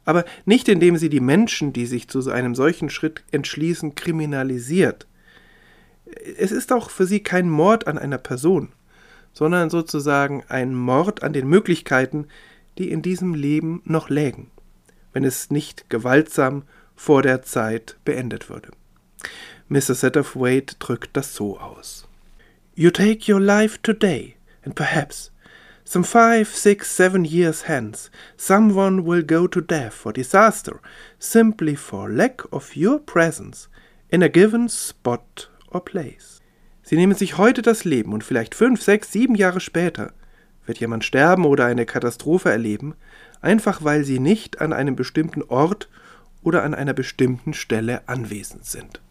Aber 0.05 0.25
nicht 0.45 0.67
indem 0.67 0.97
sie 0.97 1.09
die 1.09 1.19
Menschen, 1.19 1.73
die 1.73 1.85
sich 1.85 2.07
zu 2.07 2.29
einem 2.29 2.53
solchen 2.53 2.89
Schritt 2.89 3.23
entschließen, 3.31 3.95
kriminalisiert. 3.95 5.07
Es 6.37 6.51
ist 6.51 6.71
auch 6.73 6.89
für 6.89 7.05
sie 7.05 7.21
kein 7.21 7.49
Mord 7.49 7.87
an 7.87 7.97
einer 7.97 8.17
Person, 8.17 8.73
sondern 9.33 9.69
sozusagen 9.69 10.43
ein 10.47 10.75
Mord 10.75 11.23
an 11.23 11.33
den 11.33 11.47
Möglichkeiten, 11.47 12.27
die 12.81 12.91
in 12.91 13.03
diesem 13.03 13.35
Leben 13.35 13.81
noch 13.85 14.09
lägen, 14.09 14.49
wenn 15.13 15.23
es 15.23 15.51
nicht 15.51 15.89
gewaltsam 15.89 16.63
vor 16.95 17.21
der 17.21 17.43
Zeit 17.43 17.97
beendet 18.03 18.49
würde. 18.49 18.71
Mr. 19.69 19.93
Satterthwaite 19.93 20.75
drückt 20.79 21.15
das 21.15 21.35
so 21.35 21.59
aus. 21.59 22.07
You 22.73 22.89
take 22.89 23.31
your 23.31 23.39
life 23.39 23.77
today, 23.83 24.35
and 24.65 24.73
perhaps 24.73 25.31
some 25.83 26.03
five, 26.03 26.47
six, 26.47 26.89
seven 26.89 27.23
years 27.23 27.67
hence, 27.67 28.09
someone 28.35 29.05
will 29.05 29.23
go 29.23 29.45
to 29.45 29.61
death 29.61 30.05
or 30.05 30.13
disaster 30.13 30.79
simply 31.19 31.75
for 31.75 32.09
lack 32.09 32.41
of 32.51 32.75
your 32.75 32.97
presence 32.97 33.67
in 34.09 34.23
a 34.23 34.29
given 34.29 34.67
spot 34.69 35.49
or 35.67 35.81
place. 35.81 36.39
Sie 36.81 36.95
nehmen 36.95 37.15
sich 37.15 37.37
heute 37.37 37.61
das 37.61 37.85
Leben 37.85 38.11
und 38.11 38.23
vielleicht 38.23 38.55
fünf, 38.55 38.81
sechs, 38.81 39.11
sieben 39.11 39.35
Jahre 39.35 39.59
später 39.59 40.13
wird 40.71 40.79
jemand 40.79 41.03
sterben 41.03 41.43
oder 41.43 41.65
eine 41.65 41.85
Katastrophe 41.85 42.49
erleben, 42.49 42.95
einfach 43.41 43.83
weil 43.83 44.05
sie 44.05 44.19
nicht 44.19 44.61
an 44.61 44.71
einem 44.71 44.95
bestimmten 44.95 45.43
Ort 45.43 45.89
oder 46.43 46.63
an 46.63 46.73
einer 46.73 46.93
bestimmten 46.93 47.53
Stelle 47.53 48.07
anwesend 48.07 48.63
sind. 48.63 49.01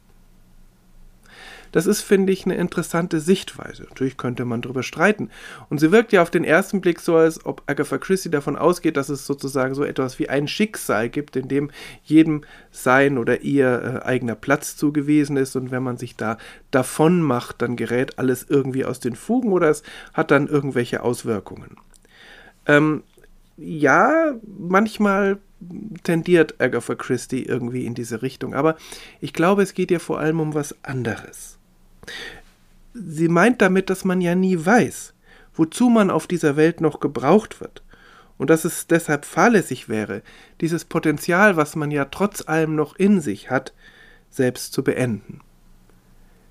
Das 1.73 1.87
ist, 1.87 2.03
finde 2.03 2.33
ich, 2.33 2.45
eine 2.45 2.57
interessante 2.57 3.21
Sichtweise. 3.21 3.85
Natürlich 3.85 4.17
könnte 4.17 4.45
man 4.45 4.63
darüber 4.63 4.83
streiten. 4.83 5.31
Und 5.69 5.79
sie 5.79 5.93
wirkt 5.93 6.13
ja 6.13 6.23
auf 6.23 6.31
den 6.31 6.45
ersten 6.45 6.81
Blick 6.81 7.01
so, 7.01 7.17
als 7.17 7.45
ob 7.45 7.63
Agatha 7.67 7.99
Christie 7.99 8.31
davon 8.31 8.57
ausgeht, 8.57 8.97
dass 8.97 9.09
es 9.09 9.27
sozusagen 9.27 9.75
so 9.75 9.85
etwas 9.85 10.19
wie 10.19 10.29
ein 10.29 10.49
Schicksal 10.49 11.09
gibt, 11.09 11.37
in 11.37 11.49
dem 11.49 11.71
jedem 12.03 12.43
sein 12.71 13.19
oder 13.19 13.43
ihr 13.43 14.03
äh, 14.03 14.07
eigener 14.07 14.35
Platz 14.35 14.77
zugewiesen 14.77 15.37
ist. 15.37 15.57
Und 15.57 15.71
wenn 15.71 15.83
man 15.83 15.97
sich 15.97 16.17
da 16.17 16.39
davon 16.71 17.23
macht, 17.23 17.63
dann 17.63 17.77
gerät 17.77 18.19
alles 18.19 18.47
irgendwie 18.49 18.85
aus 18.85 19.01
den 19.01 19.17
Fugen 19.17 19.53
oder 19.53 19.71
es 19.71 19.83
hat 20.13 20.31
dann 20.31 20.47
irgendwelche 20.47 21.03
Auswirkungen. 21.03 21.77
Ähm, 22.67 23.03
ja, 23.57 24.35
manchmal 24.59 25.39
tendiert 26.03 26.61
Agatha 26.61 26.95
Christie 26.95 27.43
irgendwie 27.43 27.85
in 27.85 27.95
diese 27.95 28.23
Richtung, 28.23 28.55
aber 28.55 28.77
ich 29.21 29.33
glaube, 29.33 29.63
es 29.63 29.75
geht 29.75 29.91
ihr 29.91 30.01
vor 30.01 30.19
allem 30.19 30.41
um 30.41 30.55
was 30.55 30.75
anderes. 30.83 31.59
Sie 32.95 33.29
meint 33.29 33.63
damit, 33.63 33.91
dass 33.91 34.05
man 34.05 34.21
ja 34.21 34.35
nie 34.35 34.65
weiß, 34.65 35.15
wozu 35.55 35.89
man 35.89 36.11
auf 36.11 36.27
dieser 36.27 36.57
Welt 36.57 36.81
noch 36.81 37.01
gebraucht 37.01 37.61
wird, 37.61 37.83
und 38.39 38.49
dass 38.49 38.65
es 38.65 38.87
deshalb 38.87 39.27
fahrlässig 39.27 39.89
wäre, 39.89 40.23
dieses 40.61 40.87
Potenzial, 40.87 41.57
was 41.57 41.77
man 41.77 41.91
ja 41.91 42.07
trotz 42.07 42.49
allem 42.49 42.75
noch 42.75 42.97
in 42.97 43.21
sich 43.21 43.51
hat, 43.51 43.75
selbst 44.31 44.73
zu 44.73 44.83
beenden. 44.83 45.41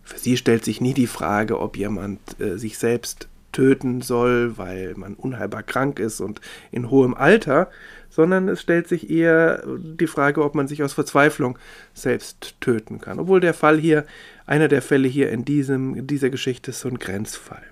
Für 0.04 0.20
sie 0.20 0.38
stellt 0.38 0.66
sich 0.66 0.82
nie 0.82 0.94
die 0.94 1.08
Frage, 1.08 1.60
ob 1.60 1.78
jemand 1.78 2.20
äh, 2.40 2.58
sich 2.58 2.78
selbst 2.78 3.28
töten 3.52 4.02
soll, 4.02 4.58
weil 4.58 4.94
man 4.96 5.16
unheilbar 5.16 5.64
krank 5.64 6.00
ist 6.00 6.22
und 6.22 6.42
in 6.72 6.90
hohem 6.90 7.14
Alter, 7.14 7.70
sondern 8.10 8.48
es 8.50 8.62
stellt 8.62 8.88
sich 8.88 9.10
eher 9.10 9.64
die 9.78 10.08
Frage, 10.08 10.44
ob 10.44 10.56
man 10.56 10.68
sich 10.68 10.84
aus 10.84 10.94
Verzweiflung 10.94 11.58
selbst 11.94 12.56
töten 12.62 13.00
kann. 13.00 13.20
Obwohl 13.20 13.40
der 13.40 13.54
Fall 13.54 13.78
hier, 13.78 14.06
einer 14.46 14.68
der 14.68 14.82
Fälle 14.82 15.08
hier 15.08 15.30
in, 15.32 15.46
diesem, 15.46 15.96
in 15.96 16.08
dieser 16.08 16.30
Geschichte 16.30 16.72
ist 16.72 16.82
so 16.82 16.90
ein 16.90 17.00
Grenzfall. 17.00 17.64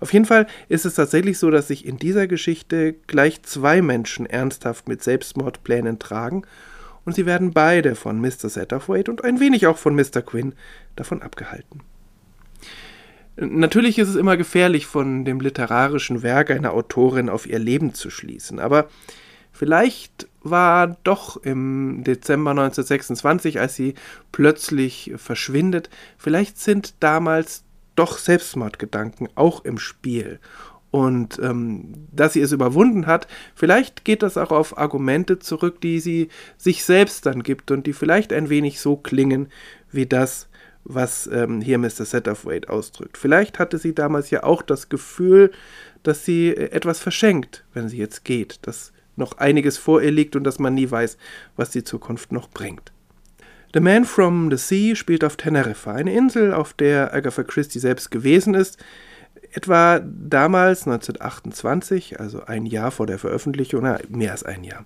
Auf 0.00 0.12
jeden 0.12 0.24
Fall 0.24 0.46
ist 0.68 0.84
es 0.84 0.94
tatsächlich 0.94 1.38
so, 1.38 1.50
dass 1.50 1.68
sich 1.68 1.86
in 1.86 1.96
dieser 1.96 2.26
Geschichte 2.26 2.94
gleich 3.06 3.42
zwei 3.42 3.82
Menschen 3.82 4.26
ernsthaft 4.26 4.88
mit 4.88 5.02
Selbstmordplänen 5.02 5.98
tragen 5.98 6.42
und 7.04 7.14
sie 7.14 7.26
werden 7.26 7.52
beide 7.52 7.94
von 7.94 8.20
Mr. 8.20 8.48
Satterthwaite 8.48 9.10
und 9.10 9.24
ein 9.24 9.40
wenig 9.40 9.66
auch 9.66 9.78
von 9.78 9.94
Mr. 9.94 10.22
Quinn 10.22 10.54
davon 10.96 11.22
abgehalten. 11.22 11.82
Natürlich 13.40 13.98
ist 13.98 14.08
es 14.08 14.16
immer 14.16 14.36
gefährlich, 14.36 14.86
von 14.86 15.24
dem 15.24 15.40
literarischen 15.40 16.22
Werk 16.22 16.50
einer 16.50 16.74
Autorin 16.74 17.30
auf 17.30 17.46
ihr 17.46 17.58
Leben 17.58 17.94
zu 17.94 18.10
schließen, 18.10 18.58
aber 18.58 18.88
vielleicht 19.50 20.28
war 20.42 20.98
doch 21.04 21.38
im 21.38 22.04
Dezember 22.04 22.50
1926, 22.50 23.58
als 23.58 23.74
sie 23.74 23.94
plötzlich 24.30 25.12
verschwindet, 25.16 25.88
vielleicht 26.18 26.58
sind 26.58 26.94
damals 27.00 27.64
doch 27.96 28.18
Selbstmordgedanken 28.18 29.28
auch 29.34 29.64
im 29.64 29.78
Spiel. 29.78 30.38
Und 30.90 31.38
ähm, 31.42 32.08
dass 32.12 32.32
sie 32.34 32.40
es 32.40 32.52
überwunden 32.52 33.06
hat, 33.06 33.26
vielleicht 33.54 34.04
geht 34.04 34.22
das 34.22 34.36
auch 34.36 34.50
auf 34.50 34.76
Argumente 34.76 35.38
zurück, 35.38 35.80
die 35.80 36.00
sie 36.00 36.28
sich 36.58 36.84
selbst 36.84 37.24
dann 37.26 37.42
gibt 37.42 37.70
und 37.70 37.86
die 37.86 37.92
vielleicht 37.92 38.32
ein 38.32 38.50
wenig 38.50 38.80
so 38.80 38.96
klingen 38.96 39.48
wie 39.92 40.06
das, 40.06 40.49
was 40.84 41.28
ähm, 41.32 41.60
hier 41.60 41.78
Mr. 41.78 42.04
Satterthwaite 42.04 42.68
ausdrückt. 42.68 43.18
Vielleicht 43.18 43.58
hatte 43.58 43.78
sie 43.78 43.94
damals 43.94 44.30
ja 44.30 44.42
auch 44.42 44.62
das 44.62 44.88
Gefühl, 44.88 45.52
dass 46.02 46.24
sie 46.24 46.48
äh, 46.48 46.70
etwas 46.70 47.00
verschenkt, 47.00 47.64
wenn 47.74 47.88
sie 47.88 47.98
jetzt 47.98 48.24
geht, 48.24 48.60
dass 48.62 48.92
noch 49.16 49.38
einiges 49.38 49.78
vor 49.78 50.02
ihr 50.02 50.10
liegt 50.10 50.36
und 50.36 50.44
dass 50.44 50.58
man 50.58 50.74
nie 50.74 50.90
weiß, 50.90 51.16
was 51.56 51.70
die 51.70 51.84
Zukunft 51.84 52.32
noch 52.32 52.48
bringt. 52.48 52.92
The 53.72 53.80
Man 53.80 54.04
from 54.04 54.50
the 54.50 54.56
Sea 54.56 54.96
spielt 54.96 55.22
auf 55.22 55.36
Teneriffa, 55.36 55.92
eine 55.92 56.12
Insel, 56.12 56.52
auf 56.52 56.72
der 56.72 57.14
Agatha 57.14 57.44
Christie 57.44 57.78
selbst 57.78 58.10
gewesen 58.10 58.54
ist, 58.54 58.78
etwa 59.52 60.00
damals 60.00 60.86
1928, 60.86 62.20
also 62.20 62.44
ein 62.44 62.66
Jahr 62.66 62.90
vor 62.90 63.06
der 63.06 63.18
Veröffentlichung, 63.18 63.82
na, 63.82 63.98
mehr 64.08 64.32
als 64.32 64.44
ein 64.44 64.64
Jahr, 64.64 64.84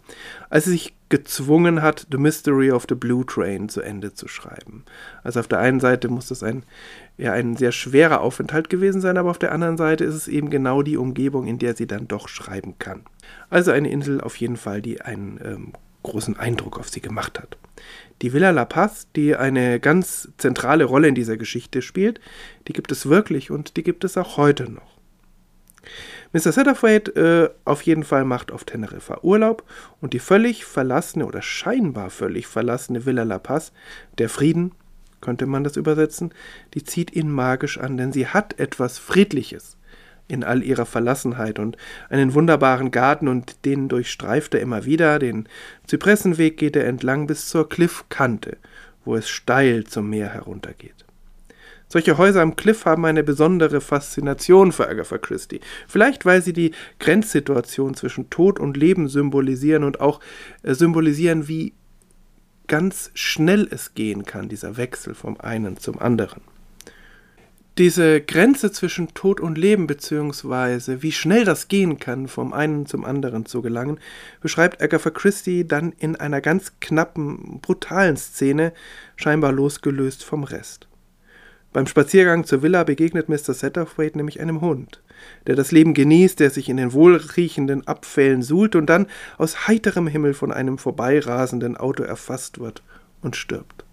als 0.51 0.65
sie 0.65 0.73
sich 0.73 0.95
gezwungen 1.09 1.83
hat, 1.83 2.07
The 2.11 2.19
Mystery 2.19 2.73
of 2.73 2.87
the 2.89 2.95
Blue 2.95 3.25
Train 3.27 3.69
zu 3.69 3.83
Ende 3.83 4.15
zu 4.15 4.27
schreiben. 4.27 4.85
Also 5.23 5.41
auf 5.41 5.49
der 5.49 5.59
einen 5.59 5.81
Seite 5.81 6.09
muss 6.09 6.29
das 6.29 6.43
ein, 6.43 6.65
ja, 7.19 7.33
ein 7.33 7.57
sehr 7.57 7.73
schwerer 7.73 8.21
Aufenthalt 8.21 8.71
gewesen 8.71 9.01
sein, 9.01 9.19
aber 9.19 9.31
auf 9.31 9.39
der 9.39 9.53
anderen 9.53 9.77
Seite 9.77 10.05
ist 10.05 10.15
es 10.15 10.29
eben 10.29 10.51
genau 10.51 10.83
die 10.83 10.97
Umgebung, 10.97 11.47
in 11.47 11.59
der 11.59 11.77
sie 11.77 11.87
dann 11.87 12.09
doch 12.09 12.29
schreiben 12.29 12.79
kann. 12.79 13.03
Also 13.51 13.71
eine 13.71 13.91
Insel 13.91 14.21
auf 14.21 14.37
jeden 14.37 14.57
Fall, 14.57 14.83
die 14.83 15.03
einen 15.03 15.39
ähm, 15.45 15.73
großen 16.03 16.39
Eindruck 16.39 16.79
auf 16.79 16.89
sie 16.89 17.01
gemacht 17.01 17.39
hat. 17.39 17.57
Die 18.23 18.33
Villa 18.33 18.51
La 18.51 18.65
Paz, 18.65 19.09
die 19.17 19.35
eine 19.37 19.81
ganz 19.81 20.29
zentrale 20.39 20.85
Rolle 20.85 21.09
in 21.09 21.15
dieser 21.15 21.37
Geschichte 21.37 21.83
spielt, 21.83 22.21
die 22.69 22.73
gibt 22.73 22.93
es 22.93 23.07
wirklich 23.07 23.51
und 23.51 23.77
die 23.77 23.83
gibt 23.83 24.05
es 24.05 24.17
auch 24.17 24.37
heute 24.37 24.71
noch. 24.71 24.95
Mr. 26.33 26.53
Satterthwaite 26.53 27.15
äh, 27.15 27.55
auf 27.65 27.83
jeden 27.83 28.03
Fall 28.03 28.25
macht 28.25 28.51
auf 28.51 28.65
Teneriffa 28.65 29.21
Urlaub 29.23 29.63
und 30.01 30.15
die 30.15 30.19
völlig 30.19 30.65
verlassene 30.65 31.27
oder 31.27 31.43
scheinbar 31.43 32.11
völlig 32.11 32.47
verlassene 32.47 33.07
Villa 33.07 33.23
La 33.23 33.39
Paz, 33.39 33.73
der 34.19 34.29
Frieden, 34.29 34.73
könnte 35.21 35.47
man 35.47 35.65
das 35.65 35.77
übersetzen, 35.77 36.35
die 36.75 36.85
zieht 36.85 37.15
ihn 37.15 37.31
magisch 37.31 37.79
an, 37.79 37.97
denn 37.97 38.13
sie 38.13 38.27
hat 38.27 38.59
etwas 38.59 38.99
Friedliches 38.99 39.79
in 40.29 40.45
all 40.45 40.63
ihrer 40.63 40.87
Verlassenheit 40.87 41.59
und 41.59 41.77
einen 42.09 42.35
wunderbaren 42.35 42.91
Garten 42.91 43.29
und 43.29 43.65
den 43.65 43.89
durchstreift 43.89 44.55
er 44.55 44.61
immer 44.61 44.85
wieder. 44.85 45.19
Den 45.19 45.49
Zypressenweg 45.87 46.57
geht 46.57 46.77
er 46.77 46.87
entlang 46.87 47.27
bis 47.27 47.49
zur 47.49 47.69
Cliffkante, 47.69 48.57
wo 49.05 49.17
es 49.17 49.29
steil 49.29 49.85
zum 49.85 50.09
Meer 50.11 50.29
heruntergeht. 50.29 51.05
Solche 51.89 52.19
Häuser 52.19 52.41
am 52.41 52.57
Cliff 52.57 52.87
haben 52.87 53.05
eine 53.05 53.23
besondere 53.23 53.81
Faszination 53.81 54.73
für 54.73 54.89
Agatha 54.89 55.19
Christie. 55.19 55.61
Vielleicht, 55.87 56.25
weil 56.25 56.43
sie 56.43 56.53
die 56.53 56.73
Grenzsituation 56.99 57.95
zwischen 57.95 58.31
Tod 58.31 58.59
und 58.59 58.77
Leben 58.77 59.09
symbolisieren 59.09 59.85
und 59.85 60.01
auch 60.01 60.21
äh, 60.63 60.75
symbolisieren, 60.75 61.47
wie 61.47 61.75
ganz 62.67 63.11
schnell 63.15 63.69
es 63.71 63.95
gehen 63.95 64.25
kann, 64.25 64.49
dieser 64.49 64.77
Wechsel 64.77 65.15
vom 65.15 65.39
einen 65.39 65.77
zum 65.77 65.99
anderen. 65.99 66.41
Diese 67.77 68.21
Grenze 68.21 68.71
zwischen 68.71 69.15
Tod 69.15 69.41
und 69.41 69.59
Leben, 69.59 69.89
beziehungsweise 69.89 71.03
wie 71.03 71.11
schnell 71.11 71.45
das 71.45 71.67
gehen 71.67 71.99
kann, 71.99 72.29
vom 72.29 72.53
einen 72.53 72.87
zum 72.87 73.05
anderen 73.05 73.47
zu 73.47 73.63
gelangen, 73.63 73.99
beschreibt 74.41 74.81
Agatha 74.81 75.11
Christie 75.11 75.67
dann 75.67 75.91
in 75.99 76.15
einer 76.15 76.41
ganz 76.41 76.75
knappen, 76.79 77.59
brutalen 77.61 78.17
Szene, 78.17 78.73
scheinbar 79.17 79.51
losgelöst 79.51 80.23
vom 80.23 80.45
Rest. 80.45 80.87
Beim 81.73 81.89
Spaziergang 81.89 82.45
zur 82.45 82.63
Villa 82.63 82.85
begegnet 82.85 83.29
Mr. 83.29 83.53
Satterthwaite 83.53 84.19
nämlich 84.19 84.41
einem 84.41 84.61
Hund, 84.61 85.03
der 85.49 85.57
das 85.57 85.73
Leben 85.73 85.95
genießt, 85.95 86.39
der 86.39 86.51
sich 86.51 86.69
in 86.69 86.77
den 86.77 86.93
wohlriechenden 86.93 87.89
Abfällen 87.89 88.43
suhlt 88.43 88.77
und 88.77 88.87
dann 88.87 89.09
aus 89.37 89.67
heiterem 89.67 90.07
Himmel 90.07 90.35
von 90.35 90.53
einem 90.53 90.79
vorbeirasenden 90.79 91.77
Auto 91.77 92.05
erfasst 92.05 92.61
wird 92.61 92.85
und 93.21 93.35
stirbt. 93.35 93.85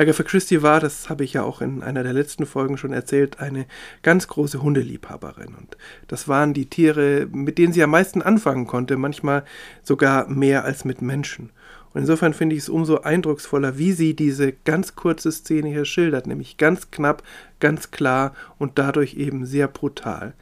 Agatha 0.00 0.22
Christie 0.22 0.62
war, 0.62 0.80
das 0.80 1.10
habe 1.10 1.24
ich 1.24 1.34
ja 1.34 1.42
auch 1.42 1.60
in 1.60 1.82
einer 1.82 2.02
der 2.02 2.14
letzten 2.14 2.46
Folgen 2.46 2.78
schon 2.78 2.94
erzählt, 2.94 3.38
eine 3.38 3.66
ganz 4.02 4.28
große 4.28 4.62
Hundeliebhaberin. 4.62 5.54
Und 5.54 5.76
das 6.08 6.26
waren 6.26 6.54
die 6.54 6.70
Tiere, 6.70 7.28
mit 7.30 7.58
denen 7.58 7.74
sie 7.74 7.82
am 7.82 7.90
meisten 7.90 8.22
anfangen 8.22 8.66
konnte, 8.66 8.96
manchmal 8.96 9.44
sogar 9.82 10.26
mehr 10.26 10.64
als 10.64 10.86
mit 10.86 11.02
Menschen. 11.02 11.50
Und 11.92 12.00
insofern 12.00 12.32
finde 12.32 12.56
ich 12.56 12.62
es 12.62 12.70
umso 12.70 13.00
eindrucksvoller, 13.02 13.76
wie 13.76 13.92
sie 13.92 14.16
diese 14.16 14.54
ganz 14.64 14.96
kurze 14.96 15.30
Szene 15.30 15.68
hier 15.68 15.84
schildert, 15.84 16.26
nämlich 16.26 16.56
ganz 16.56 16.90
knapp, 16.90 17.22
ganz 17.58 17.90
klar 17.90 18.32
und 18.56 18.78
dadurch 18.78 19.16
eben 19.16 19.44
sehr 19.44 19.68
brutal. 19.68 20.32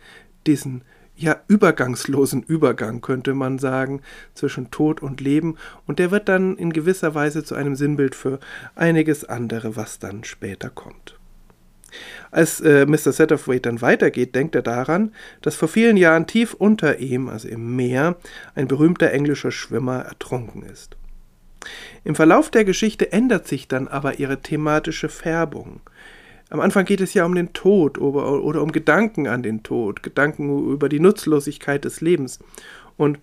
Diesen 0.47 0.83
ja 1.19 1.41
übergangslosen 1.49 2.43
Übergang, 2.43 3.01
könnte 3.01 3.35
man 3.35 3.59
sagen, 3.59 4.01
zwischen 4.35 4.71
Tod 4.71 5.03
und 5.03 5.21
Leben, 5.21 5.57
und 5.87 5.99
der 5.99 6.11
wird 6.11 6.29
dann 6.29 6.57
in 6.57 6.73
gewisser 6.73 7.15
Weise 7.15 7.45
zu 7.45 7.55
einem 7.55 7.75
Sinnbild 7.75 8.15
für 8.15 8.39
einiges 8.75 9.25
andere, 9.25 9.77
was 9.77 9.99
dann 9.99 10.25
später 10.25 10.71
kommt. 10.71 11.19
Als 12.31 12.61
äh, 12.61 12.87
Mr. 12.87 13.13
Satterthwaite 13.13 13.63
dann 13.63 13.81
weitergeht, 13.81 14.35
denkt 14.35 14.55
er 14.55 14.63
daran, 14.63 15.13
dass 15.41 15.57
vor 15.57 15.69
vielen 15.69 15.97
Jahren 15.97 16.27
tief 16.27 16.55
unter 16.55 16.99
ihm, 16.99 17.29
also 17.29 17.49
im 17.49 17.77
Meer, 17.77 18.17
ein 18.55 18.69
berühmter 18.69 19.11
englischer 19.11 19.51
Schwimmer 19.51 20.01
ertrunken 20.01 20.63
ist. 20.63 20.97
Im 22.05 22.15
Verlauf 22.15 22.51
der 22.51 22.65
Geschichte 22.65 23.13
ändert 23.13 23.49
sich 23.49 23.69
dann 23.69 23.89
aber 23.89 24.19
ihre 24.19 24.41
thematische 24.41 25.09
Färbung. 25.09 25.81
Am 26.51 26.61
Anfang 26.61 26.85
geht 26.85 27.01
es 27.01 27.15
ja 27.15 27.25
um 27.25 27.35
den 27.35 27.53
Tod 27.53 27.99
oder, 27.99 28.43
oder 28.43 28.63
um 28.63 28.73
Gedanken 28.73 29.27
an 29.27 29.43
den 29.43 29.63
Tod, 29.63 30.03
Gedanken 30.03 30.73
über 30.73 30.89
die 30.89 31.01
Nutzlosigkeit 31.01 31.85
des 31.85 32.01
Lebens. 32.01 32.39
Und 32.97 33.19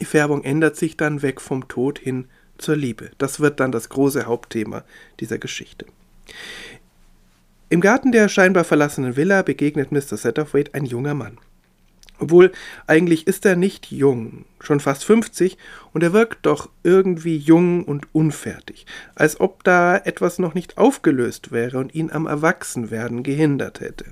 die 0.00 0.04
Färbung 0.04 0.42
ändert 0.42 0.76
sich 0.76 0.96
dann 0.96 1.22
weg 1.22 1.40
vom 1.40 1.68
Tod 1.68 1.98
hin 1.98 2.26
zur 2.58 2.76
Liebe. 2.76 3.10
Das 3.18 3.40
wird 3.40 3.60
dann 3.60 3.72
das 3.72 3.88
große 3.88 4.26
Hauptthema 4.26 4.84
dieser 5.20 5.38
Geschichte. 5.38 5.86
Im 7.68 7.80
Garten 7.80 8.10
der 8.10 8.28
scheinbar 8.28 8.64
verlassenen 8.64 9.16
Villa 9.16 9.42
begegnet 9.42 9.92
Mr. 9.92 10.16
Satterthwaite 10.16 10.74
ein 10.74 10.84
junger 10.84 11.14
Mann. 11.14 11.38
Obwohl, 12.20 12.52
eigentlich 12.86 13.26
ist 13.26 13.44
er 13.46 13.56
nicht 13.56 13.90
jung, 13.90 14.44
schon 14.60 14.78
fast 14.78 15.04
50, 15.04 15.56
und 15.92 16.02
er 16.02 16.12
wirkt 16.12 16.46
doch 16.46 16.68
irgendwie 16.82 17.36
jung 17.36 17.84
und 17.84 18.06
unfertig, 18.14 18.86
als 19.14 19.40
ob 19.40 19.64
da 19.64 19.96
etwas 19.96 20.38
noch 20.38 20.54
nicht 20.54 20.78
aufgelöst 20.78 21.50
wäre 21.50 21.78
und 21.78 21.94
ihn 21.94 22.10
am 22.10 22.26
Erwachsenwerden 22.26 23.22
gehindert 23.22 23.80
hätte. 23.80 24.04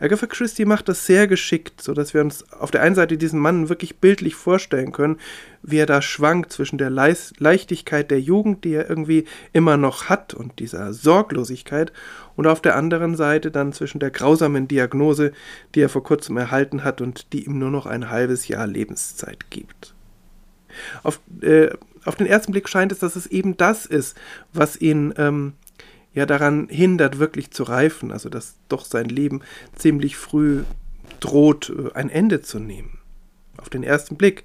Agatha 0.00 0.26
Christie 0.26 0.64
macht 0.64 0.88
das 0.88 1.04
sehr 1.04 1.28
geschickt, 1.28 1.82
so 1.82 1.92
dass 1.92 2.14
wir 2.14 2.22
uns 2.22 2.50
auf 2.52 2.70
der 2.70 2.80
einen 2.82 2.94
Seite 2.94 3.18
diesen 3.18 3.38
Mann 3.38 3.68
wirklich 3.68 3.98
bildlich 3.98 4.34
vorstellen 4.34 4.92
können, 4.92 5.18
wie 5.62 5.76
er 5.76 5.86
da 5.86 6.00
schwankt 6.00 6.52
zwischen 6.52 6.78
der 6.78 6.88
Leichtigkeit 6.88 8.10
der 8.10 8.20
Jugend, 8.20 8.64
die 8.64 8.72
er 8.72 8.88
irgendwie 8.88 9.26
immer 9.52 9.76
noch 9.76 10.08
hat, 10.08 10.32
und 10.32 10.58
dieser 10.58 10.94
Sorglosigkeit, 10.94 11.92
und 12.34 12.46
auf 12.46 12.62
der 12.62 12.76
anderen 12.76 13.14
Seite 13.14 13.50
dann 13.50 13.74
zwischen 13.74 14.00
der 14.00 14.10
grausamen 14.10 14.68
Diagnose, 14.68 15.32
die 15.74 15.82
er 15.82 15.90
vor 15.90 16.02
kurzem 16.02 16.38
erhalten 16.38 16.82
hat 16.82 17.02
und 17.02 17.34
die 17.34 17.44
ihm 17.44 17.58
nur 17.58 17.70
noch 17.70 17.84
ein 17.84 18.08
halbes 18.08 18.48
Jahr 18.48 18.66
Lebenszeit 18.66 19.50
gibt. 19.50 19.94
Auf, 21.02 21.20
äh, 21.42 21.68
auf 22.04 22.16
den 22.16 22.26
ersten 22.26 22.52
Blick 22.52 22.68
scheint 22.68 22.92
es, 22.92 23.00
dass 23.00 23.16
es 23.16 23.26
eben 23.26 23.56
das 23.58 23.84
ist, 23.84 24.16
was 24.54 24.80
ihn 24.80 25.12
ähm, 25.18 25.52
ja 26.12 26.26
daran 26.26 26.68
hindert, 26.68 27.18
wirklich 27.18 27.50
zu 27.50 27.62
reifen, 27.62 28.10
also 28.12 28.28
dass 28.28 28.56
doch 28.68 28.84
sein 28.84 29.06
Leben 29.06 29.40
ziemlich 29.74 30.16
früh 30.16 30.64
droht, 31.20 31.70
äh, 31.70 31.92
ein 31.94 32.10
Ende 32.10 32.40
zu 32.40 32.58
nehmen. 32.58 32.98
Auf 33.56 33.68
den 33.68 33.82
ersten 33.82 34.16
Blick. 34.16 34.44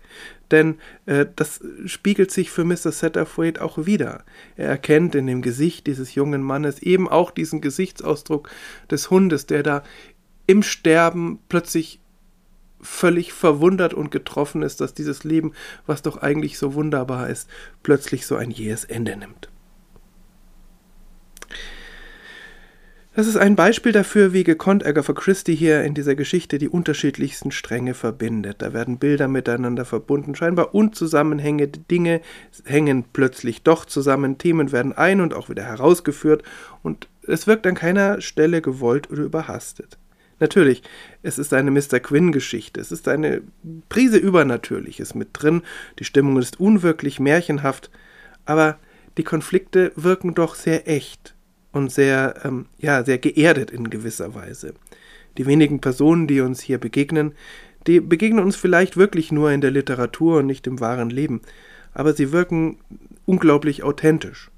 Denn 0.51 0.77
äh, 1.05 1.25
das 1.35 1.61
spiegelt 1.85 2.31
sich 2.31 2.51
für 2.51 2.65
Mr. 2.65 2.91
Satterthwaite 2.91 3.61
auch 3.61 3.85
wieder. 3.85 4.23
Er 4.57 4.67
erkennt 4.67 5.15
in 5.15 5.25
dem 5.25 5.41
Gesicht 5.41 5.87
dieses 5.87 6.15
jungen 6.15 6.43
Mannes 6.43 6.79
eben 6.81 7.07
auch 7.09 7.31
diesen 7.31 7.61
Gesichtsausdruck 7.61 8.49
des 8.91 9.09
Hundes, 9.09 9.45
der 9.45 9.63
da 9.63 9.83
im 10.47 10.61
Sterben 10.61 11.39
plötzlich 11.49 11.99
völlig 12.81 13.33
verwundert 13.33 13.93
und 13.93 14.11
getroffen 14.11 14.61
ist, 14.61 14.79
dass 14.81 14.93
dieses 14.93 15.23
Leben, 15.23 15.53
was 15.87 16.03
doch 16.03 16.17
eigentlich 16.17 16.57
so 16.59 16.75
wunderbar 16.75 17.29
ist, 17.29 17.49
plötzlich 17.81 18.27
so 18.27 18.35
ein 18.35 18.51
jähes 18.51 18.85
Ende 18.85 19.17
nimmt. 19.17 19.49
Das 23.15 23.27
ist 23.27 23.37
ein 23.37 23.55
Beispiel 23.55 23.93
dafür, 23.93 24.33
wie 24.33 24.43
gekonnt 24.43 24.85
Agatha 24.85 25.13
Christie 25.13 25.55
hier 25.55 25.85
in 25.85 25.93
dieser 25.93 26.15
Geschichte 26.15 26.57
die 26.57 26.67
unterschiedlichsten 26.67 27.51
Stränge 27.51 27.93
verbindet. 27.93 28.57
Da 28.61 28.73
werden 28.73 28.97
Bilder 28.97 29.29
miteinander 29.29 29.85
verbunden, 29.85 30.35
scheinbar 30.35 30.75
unzusammenhängende 30.75 31.79
Dinge 31.79 32.19
hängen 32.65 33.05
plötzlich 33.13 33.61
doch 33.61 33.85
zusammen, 33.85 34.37
Themen 34.37 34.73
werden 34.73 34.91
ein 34.91 35.21
und 35.21 35.33
auch 35.33 35.47
wieder 35.47 35.63
herausgeführt 35.63 36.43
und 36.83 37.07
es 37.25 37.47
wirkt 37.47 37.65
an 37.67 37.75
keiner 37.75 38.19
Stelle 38.19 38.61
gewollt 38.61 39.09
oder 39.09 39.23
überhastet. 39.23 39.97
Natürlich, 40.41 40.83
es 41.23 41.37
ist 41.37 41.53
eine 41.53 41.71
Mr. 41.71 42.01
Quinn-Geschichte, 42.01 42.81
es 42.81 42.91
ist 42.91 43.07
eine 43.07 43.43
Prise 43.87 44.17
Übernatürliches 44.17 45.15
mit 45.15 45.29
drin, 45.31 45.61
die 45.99 46.03
Stimmung 46.03 46.37
ist 46.37 46.59
unwirklich, 46.59 47.21
märchenhaft, 47.21 47.89
aber 48.43 48.77
die 49.17 49.23
Konflikte 49.23 49.93
wirken 49.95 50.33
doch 50.33 50.55
sehr 50.55 50.89
echt 50.89 51.34
und 51.75 51.91
sehr, 51.91 52.35
ähm, 52.43 52.67
ja, 52.79 53.03
sehr 53.03 53.17
geerdet 53.17 53.69
in 53.69 53.89
gewisser 53.89 54.33
Weise. 54.33 54.73
Die 55.37 55.45
wenigen 55.45 55.81
Personen, 55.81 56.25
die 56.25 56.39
uns 56.39 56.61
hier 56.61 56.77
begegnen, 56.77 57.33
die 57.85 57.99
begegnen 57.99 58.43
uns 58.43 58.55
vielleicht 58.55 58.97
wirklich 58.97 59.31
nur 59.31 59.51
in 59.51 59.61
der 59.61 59.71
Literatur 59.71 60.39
und 60.39 60.47
nicht 60.47 60.65
im 60.67 60.79
wahren 60.79 61.09
Leben, 61.09 61.41
aber 61.93 62.13
sie 62.13 62.31
wirken 62.31 62.77
unglaublich 63.25 63.83
authentisch. 63.83 64.49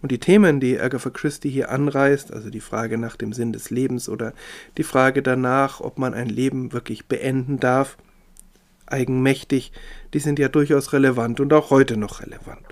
Und 0.00 0.12
die 0.12 0.20
Themen, 0.20 0.60
die 0.60 0.78
Agatha 0.78 1.10
Christie 1.10 1.50
hier 1.50 1.70
anreißt, 1.70 2.32
also 2.32 2.50
die 2.50 2.60
Frage 2.60 2.98
nach 2.98 3.16
dem 3.16 3.32
Sinn 3.32 3.52
des 3.52 3.70
Lebens 3.70 4.08
oder 4.08 4.32
die 4.76 4.82
Frage 4.82 5.22
danach, 5.22 5.80
ob 5.80 5.98
man 5.98 6.14
ein 6.14 6.28
Leben 6.28 6.72
wirklich 6.72 7.06
beenden 7.06 7.58
darf, 7.58 7.96
eigenmächtig, 8.86 9.72
die 10.12 10.18
sind 10.18 10.38
ja 10.38 10.48
durchaus 10.48 10.92
relevant 10.92 11.40
und 11.40 11.52
auch 11.52 11.70
heute 11.70 11.96
noch 11.96 12.20
relevant. 12.20 12.66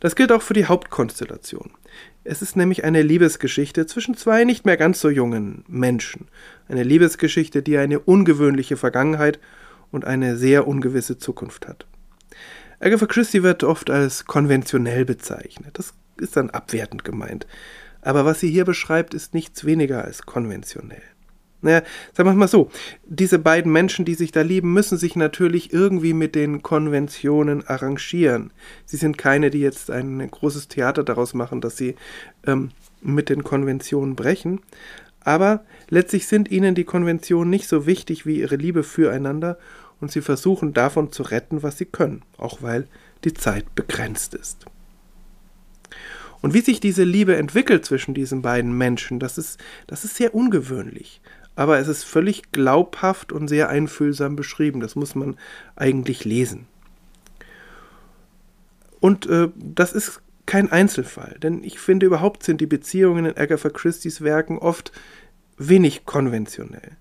Das 0.00 0.16
gilt 0.16 0.32
auch 0.32 0.42
für 0.42 0.54
die 0.54 0.66
Hauptkonstellation. 0.66 1.70
Es 2.24 2.40
ist 2.40 2.56
nämlich 2.56 2.84
eine 2.84 3.02
Liebesgeschichte 3.02 3.86
zwischen 3.86 4.16
zwei 4.16 4.44
nicht 4.44 4.64
mehr 4.64 4.76
ganz 4.76 5.00
so 5.00 5.10
jungen 5.10 5.64
Menschen. 5.66 6.28
Eine 6.68 6.84
Liebesgeschichte, 6.84 7.62
die 7.62 7.76
eine 7.78 7.98
ungewöhnliche 7.98 8.76
Vergangenheit 8.76 9.40
und 9.90 10.04
eine 10.04 10.36
sehr 10.36 10.68
ungewisse 10.68 11.18
Zukunft 11.18 11.66
hat. 11.66 11.86
Agatha 12.78 13.06
Christie 13.06 13.42
wird 13.42 13.64
oft 13.64 13.90
als 13.90 14.24
konventionell 14.24 15.04
bezeichnet. 15.04 15.78
Das 15.78 15.94
ist 16.16 16.36
dann 16.36 16.50
abwertend 16.50 17.04
gemeint. 17.04 17.46
Aber 18.00 18.24
was 18.24 18.40
sie 18.40 18.50
hier 18.50 18.64
beschreibt, 18.64 19.14
ist 19.14 19.34
nichts 19.34 19.64
weniger 19.64 20.04
als 20.04 20.22
konventionell. 20.22 21.02
Naja, 21.62 21.82
sagen 22.12 22.28
wir 22.28 22.34
mal 22.34 22.48
so, 22.48 22.70
diese 23.06 23.38
beiden 23.38 23.70
Menschen, 23.70 24.04
die 24.04 24.14
sich 24.14 24.32
da 24.32 24.42
lieben, 24.42 24.72
müssen 24.72 24.98
sich 24.98 25.14
natürlich 25.14 25.72
irgendwie 25.72 26.12
mit 26.12 26.34
den 26.34 26.62
Konventionen 26.62 27.66
arrangieren. 27.66 28.52
Sie 28.84 28.96
sind 28.96 29.16
keine, 29.16 29.50
die 29.50 29.60
jetzt 29.60 29.88
ein 29.88 30.28
großes 30.28 30.66
Theater 30.66 31.04
daraus 31.04 31.34
machen, 31.34 31.60
dass 31.60 31.76
sie 31.76 31.94
ähm, 32.46 32.70
mit 33.00 33.28
den 33.28 33.44
Konventionen 33.44 34.16
brechen. 34.16 34.60
Aber 35.20 35.64
letztlich 35.88 36.26
sind 36.26 36.50
ihnen 36.50 36.74
die 36.74 36.84
Konventionen 36.84 37.48
nicht 37.48 37.68
so 37.68 37.86
wichtig 37.86 38.26
wie 38.26 38.40
ihre 38.40 38.56
Liebe 38.56 38.82
füreinander 38.82 39.56
und 40.00 40.10
sie 40.10 40.20
versuchen 40.20 40.72
davon 40.74 41.12
zu 41.12 41.22
retten, 41.22 41.62
was 41.62 41.78
sie 41.78 41.84
können, 41.84 42.22
auch 42.38 42.60
weil 42.62 42.88
die 43.22 43.34
Zeit 43.34 43.72
begrenzt 43.76 44.34
ist. 44.34 44.66
Und 46.40 46.54
wie 46.54 46.60
sich 46.60 46.80
diese 46.80 47.04
Liebe 47.04 47.36
entwickelt 47.36 47.84
zwischen 47.84 48.14
diesen 48.14 48.42
beiden 48.42 48.76
Menschen, 48.76 49.20
das 49.20 49.38
ist, 49.38 49.60
das 49.86 50.04
ist 50.04 50.16
sehr 50.16 50.34
ungewöhnlich 50.34 51.20
aber 51.56 51.78
es 51.78 51.88
ist 51.88 52.04
völlig 52.04 52.52
glaubhaft 52.52 53.32
und 53.32 53.48
sehr 53.48 53.68
einfühlsam 53.68 54.36
beschrieben. 54.36 54.80
Das 54.80 54.96
muss 54.96 55.14
man 55.14 55.36
eigentlich 55.76 56.24
lesen. 56.24 56.66
Und 59.00 59.26
äh, 59.26 59.48
das 59.56 59.92
ist 59.92 60.22
kein 60.46 60.70
Einzelfall, 60.70 61.36
denn 61.42 61.62
ich 61.64 61.78
finde 61.78 62.06
überhaupt 62.06 62.42
sind 62.42 62.60
die 62.60 62.66
Beziehungen 62.66 63.26
in 63.26 63.36
Agatha 63.36 63.68
Christie's 63.68 64.22
Werken 64.22 64.58
oft 64.58 64.92
wenig 65.56 66.04
konventionell. 66.04 66.96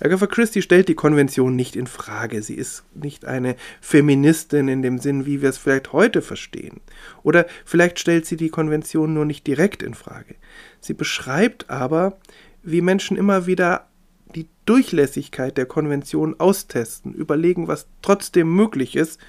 Agatha 0.00 0.26
Christie 0.26 0.62
stellt 0.62 0.88
die 0.88 0.94
Konvention 0.94 1.54
nicht 1.54 1.76
in 1.76 1.86
Frage. 1.86 2.42
Sie 2.42 2.54
ist 2.54 2.84
nicht 2.94 3.24
eine 3.24 3.56
Feministin 3.80 4.68
in 4.68 4.82
dem 4.82 4.98
Sinn, 4.98 5.24
wie 5.24 5.40
wir 5.40 5.48
es 5.48 5.58
vielleicht 5.58 5.92
heute 5.92 6.20
verstehen. 6.20 6.80
Oder 7.22 7.46
vielleicht 7.64 7.98
stellt 7.98 8.26
sie 8.26 8.36
die 8.36 8.48
Konvention 8.48 9.14
nur 9.14 9.24
nicht 9.24 9.46
direkt 9.46 9.82
in 9.82 9.94
Frage. 9.94 10.34
Sie 10.80 10.94
beschreibt 10.94 11.70
aber, 11.70 12.18
wie 12.64 12.80
Menschen 12.80 13.16
immer 13.16 13.46
wieder 13.46 13.86
die 14.34 14.48
Durchlässigkeit 14.66 15.56
der 15.56 15.66
Konvention 15.66 16.38
austesten, 16.40 17.14
überlegen, 17.14 17.68
was 17.68 17.86
trotzdem 18.02 18.54
möglich 18.54 18.96
ist, 18.96 19.20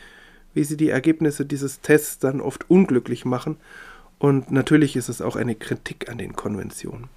wie 0.54 0.64
sie 0.64 0.78
die 0.78 0.90
Ergebnisse 0.90 1.46
dieses 1.46 1.82
Tests 1.82 2.18
dann 2.18 2.42
oft 2.42 2.70
unglücklich 2.70 3.26
machen. 3.26 3.58
Und 4.18 4.52
natürlich 4.52 4.96
ist 4.96 5.10
es 5.10 5.22
auch 5.22 5.36
eine 5.36 5.56
Kritik 5.56 6.10
an 6.10 6.18
den 6.18 6.34
Konventionen. 6.34 7.10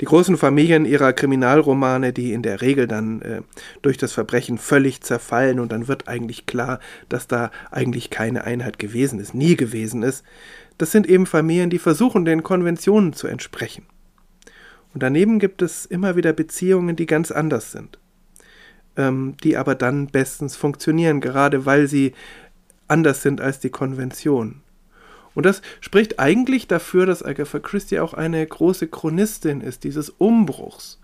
Die 0.00 0.04
großen 0.04 0.36
Familien 0.36 0.84
ihrer 0.86 1.12
Kriminalromane, 1.12 2.12
die 2.12 2.32
in 2.32 2.42
der 2.42 2.62
Regel 2.62 2.86
dann 2.86 3.20
äh, 3.22 3.42
durch 3.82 3.98
das 3.98 4.12
Verbrechen 4.12 4.58
völlig 4.58 5.00
zerfallen 5.02 5.60
und 5.60 5.72
dann 5.72 5.88
wird 5.88 6.08
eigentlich 6.08 6.46
klar, 6.46 6.78
dass 7.08 7.26
da 7.26 7.50
eigentlich 7.70 8.10
keine 8.10 8.44
Einheit 8.44 8.78
gewesen 8.78 9.18
ist, 9.18 9.34
nie 9.34 9.56
gewesen 9.56 10.02
ist, 10.02 10.24
das 10.78 10.92
sind 10.92 11.08
eben 11.08 11.26
Familien, 11.26 11.70
die 11.70 11.78
versuchen, 11.78 12.24
den 12.24 12.42
Konventionen 12.42 13.12
zu 13.12 13.26
entsprechen. 13.26 13.86
Und 14.96 15.02
daneben 15.02 15.38
gibt 15.38 15.60
es 15.60 15.84
immer 15.84 16.16
wieder 16.16 16.32
Beziehungen, 16.32 16.96
die 16.96 17.04
ganz 17.04 17.30
anders 17.30 17.70
sind, 17.70 17.98
ähm, 18.96 19.36
die 19.44 19.58
aber 19.58 19.74
dann 19.74 20.06
bestens 20.06 20.56
funktionieren, 20.56 21.20
gerade 21.20 21.66
weil 21.66 21.86
sie 21.86 22.14
anders 22.88 23.20
sind 23.20 23.42
als 23.42 23.60
die 23.60 23.68
Konvention. 23.68 24.62
Und 25.34 25.44
das 25.44 25.60
spricht 25.82 26.18
eigentlich 26.18 26.66
dafür, 26.66 27.04
dass 27.04 27.22
Agatha 27.22 27.58
Christie 27.58 28.00
auch 28.00 28.14
eine 28.14 28.46
große 28.46 28.88
Chronistin 28.88 29.60
ist, 29.60 29.84
dieses 29.84 30.08
Umbruchs. 30.08 30.98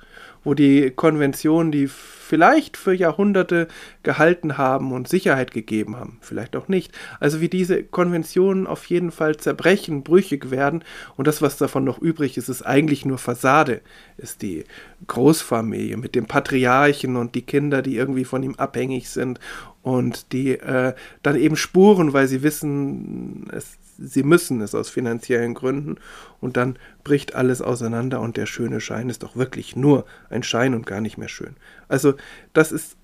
Wo 0.44 0.54
die 0.54 0.90
Konventionen, 0.90 1.72
die 1.72 1.88
vielleicht 1.88 2.78
für 2.78 2.94
Jahrhunderte 2.94 3.68
gehalten 4.02 4.56
haben 4.56 4.92
und 4.92 5.06
Sicherheit 5.06 5.50
gegeben 5.50 5.96
haben, 5.96 6.16
vielleicht 6.22 6.56
auch 6.56 6.66
nicht. 6.66 6.90
Also 7.20 7.42
wie 7.42 7.50
diese 7.50 7.82
Konventionen 7.82 8.66
auf 8.66 8.86
jeden 8.86 9.10
Fall 9.10 9.36
zerbrechen, 9.36 10.02
brüchig 10.02 10.50
werden 10.50 10.82
und 11.16 11.26
das, 11.26 11.42
was 11.42 11.58
davon 11.58 11.84
noch 11.84 11.98
übrig 11.98 12.38
ist, 12.38 12.48
ist 12.48 12.62
eigentlich 12.62 13.04
nur 13.04 13.18
Fassade, 13.18 13.82
ist 14.16 14.40
die 14.40 14.64
Großfamilie 15.06 15.98
mit 15.98 16.14
dem 16.14 16.24
Patriarchen 16.24 17.16
und 17.16 17.34
die 17.34 17.42
Kinder, 17.42 17.82
die 17.82 17.96
irgendwie 17.96 18.24
von 18.24 18.42
ihm 18.42 18.54
abhängig 18.54 19.10
sind 19.10 19.38
und 19.82 20.32
die 20.32 20.52
äh, 20.52 20.94
dann 21.22 21.36
eben 21.36 21.56
spuren, 21.56 22.12
weil 22.12 22.28
sie 22.28 22.42
wissen, 22.42 23.48
es, 23.52 23.76
sie 24.02 24.22
müssen 24.22 24.60
es 24.60 24.74
aus 24.74 24.88
finanziellen 24.88 25.54
Gründen 25.54 25.96
und 26.40 26.56
dann 26.56 26.76
bricht 27.04 27.34
alles 27.34 27.62
auseinander 27.62 28.20
und 28.20 28.36
der 28.36 28.46
schöne 28.46 28.80
Schein 28.80 29.08
ist 29.08 29.22
doch 29.22 29.36
wirklich 29.36 29.76
nur 29.76 30.04
ein 30.30 30.42
Schein 30.42 30.74
und 30.74 30.86
gar 30.86 31.00
nicht 31.00 31.18
mehr 31.18 31.28
schön. 31.28 31.56
Also 31.88 32.14
das 32.52 32.72
ist 32.72 32.96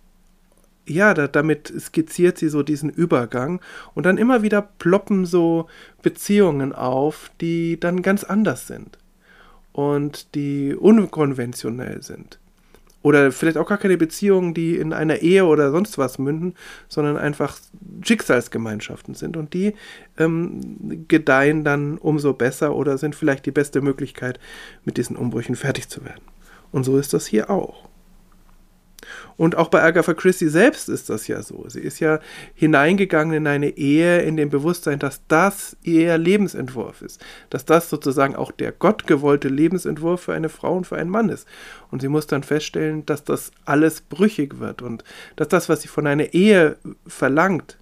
ja, 0.86 1.12
da, 1.12 1.28
damit 1.28 1.72
skizziert 1.78 2.38
sie 2.38 2.48
so 2.48 2.62
diesen 2.62 2.88
Übergang 2.90 3.60
und 3.94 4.06
dann 4.06 4.16
immer 4.18 4.42
wieder 4.42 4.62
ploppen 4.62 5.26
so 5.26 5.68
Beziehungen 6.02 6.72
auf, 6.72 7.30
die 7.40 7.78
dann 7.78 8.02
ganz 8.02 8.24
anders 8.24 8.66
sind 8.66 8.98
und 9.72 10.34
die 10.34 10.74
unkonventionell 10.74 12.02
sind. 12.02 12.38
Oder 13.02 13.30
vielleicht 13.30 13.56
auch 13.56 13.68
gar 13.68 13.78
keine 13.78 13.96
Beziehungen, 13.96 14.54
die 14.54 14.76
in 14.76 14.92
einer 14.92 15.18
Ehe 15.18 15.44
oder 15.44 15.70
sonst 15.70 15.98
was 15.98 16.18
münden, 16.18 16.54
sondern 16.88 17.16
einfach 17.16 17.58
Schicksalsgemeinschaften 18.02 19.14
sind. 19.14 19.36
Und 19.36 19.54
die 19.54 19.74
ähm, 20.18 21.06
gedeihen 21.06 21.64
dann 21.64 21.98
umso 21.98 22.32
besser 22.32 22.74
oder 22.74 22.98
sind 22.98 23.14
vielleicht 23.14 23.46
die 23.46 23.52
beste 23.52 23.80
Möglichkeit, 23.80 24.40
mit 24.84 24.96
diesen 24.96 25.16
Umbrüchen 25.16 25.54
fertig 25.54 25.88
zu 25.88 26.04
werden. 26.04 26.22
Und 26.72 26.84
so 26.84 26.98
ist 26.98 27.14
das 27.14 27.26
hier 27.26 27.50
auch. 27.50 27.87
Und 29.36 29.56
auch 29.56 29.68
bei 29.68 29.82
Agatha 29.82 30.14
Christie 30.14 30.48
selbst 30.48 30.88
ist 30.88 31.08
das 31.08 31.28
ja 31.28 31.42
so. 31.42 31.64
Sie 31.68 31.80
ist 31.80 32.00
ja 32.00 32.20
hineingegangen 32.54 33.34
in 33.34 33.46
eine 33.46 33.76
Ehe 33.76 34.20
in 34.20 34.36
dem 34.36 34.50
Bewusstsein, 34.50 34.98
dass 34.98 35.22
das 35.28 35.76
ihr 35.82 36.18
Lebensentwurf 36.18 37.02
ist. 37.02 37.24
Dass 37.50 37.64
das 37.64 37.88
sozusagen 37.88 38.36
auch 38.36 38.52
der 38.52 38.72
gottgewollte 38.72 39.48
Lebensentwurf 39.48 40.22
für 40.22 40.34
eine 40.34 40.48
Frau 40.48 40.76
und 40.76 40.86
für 40.86 40.96
einen 40.96 41.10
Mann 41.10 41.28
ist. 41.28 41.46
Und 41.90 42.02
sie 42.02 42.08
muss 42.08 42.26
dann 42.26 42.42
feststellen, 42.42 43.06
dass 43.06 43.24
das 43.24 43.52
alles 43.64 44.00
brüchig 44.00 44.58
wird 44.58 44.82
und 44.82 45.04
dass 45.36 45.48
das, 45.48 45.68
was 45.68 45.82
sie 45.82 45.88
von 45.88 46.06
einer 46.06 46.34
Ehe 46.34 46.76
verlangt, 47.06 47.77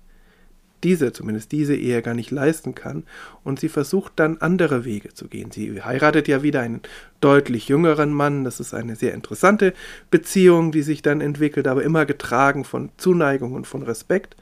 diese, 0.87 1.13
zumindest 1.13 1.51
diese 1.51 1.75
Ehe 1.75 2.01
gar 2.01 2.15
nicht 2.15 2.31
leisten 2.31 2.77
kann. 2.77 3.03
Und 3.43 3.59
sie 3.59 3.69
versucht 3.69 4.13
dann 4.17 4.37
andere 4.39 4.85
Wege 4.85 5.13
zu 5.13 5.27
gehen. 5.27 5.51
Sie 5.51 5.83
heiratet 5.83 6.29
ja 6.29 6.45
wieder 6.45 6.61
einen 6.61 6.81
deutlich 7.21 7.67
jüngeren 7.67 8.13
Mann. 8.13 8.45
Das 8.45 8.61
ist 8.61 8.73
eine 8.73 8.95
sehr 8.95 9.13
interessante 9.13 9.73
Beziehung, 10.13 10.71
die 10.71 10.83
sich 10.83 11.03
dann 11.03 11.21
entwickelt, 11.21 11.67
aber 11.67 11.83
immer 11.83 12.07
getragen 12.07 12.65
von 12.65 12.91
Zuneigung 12.99 13.53
und 13.55 13.67
von 13.67 13.83
Respekt. 13.83 14.37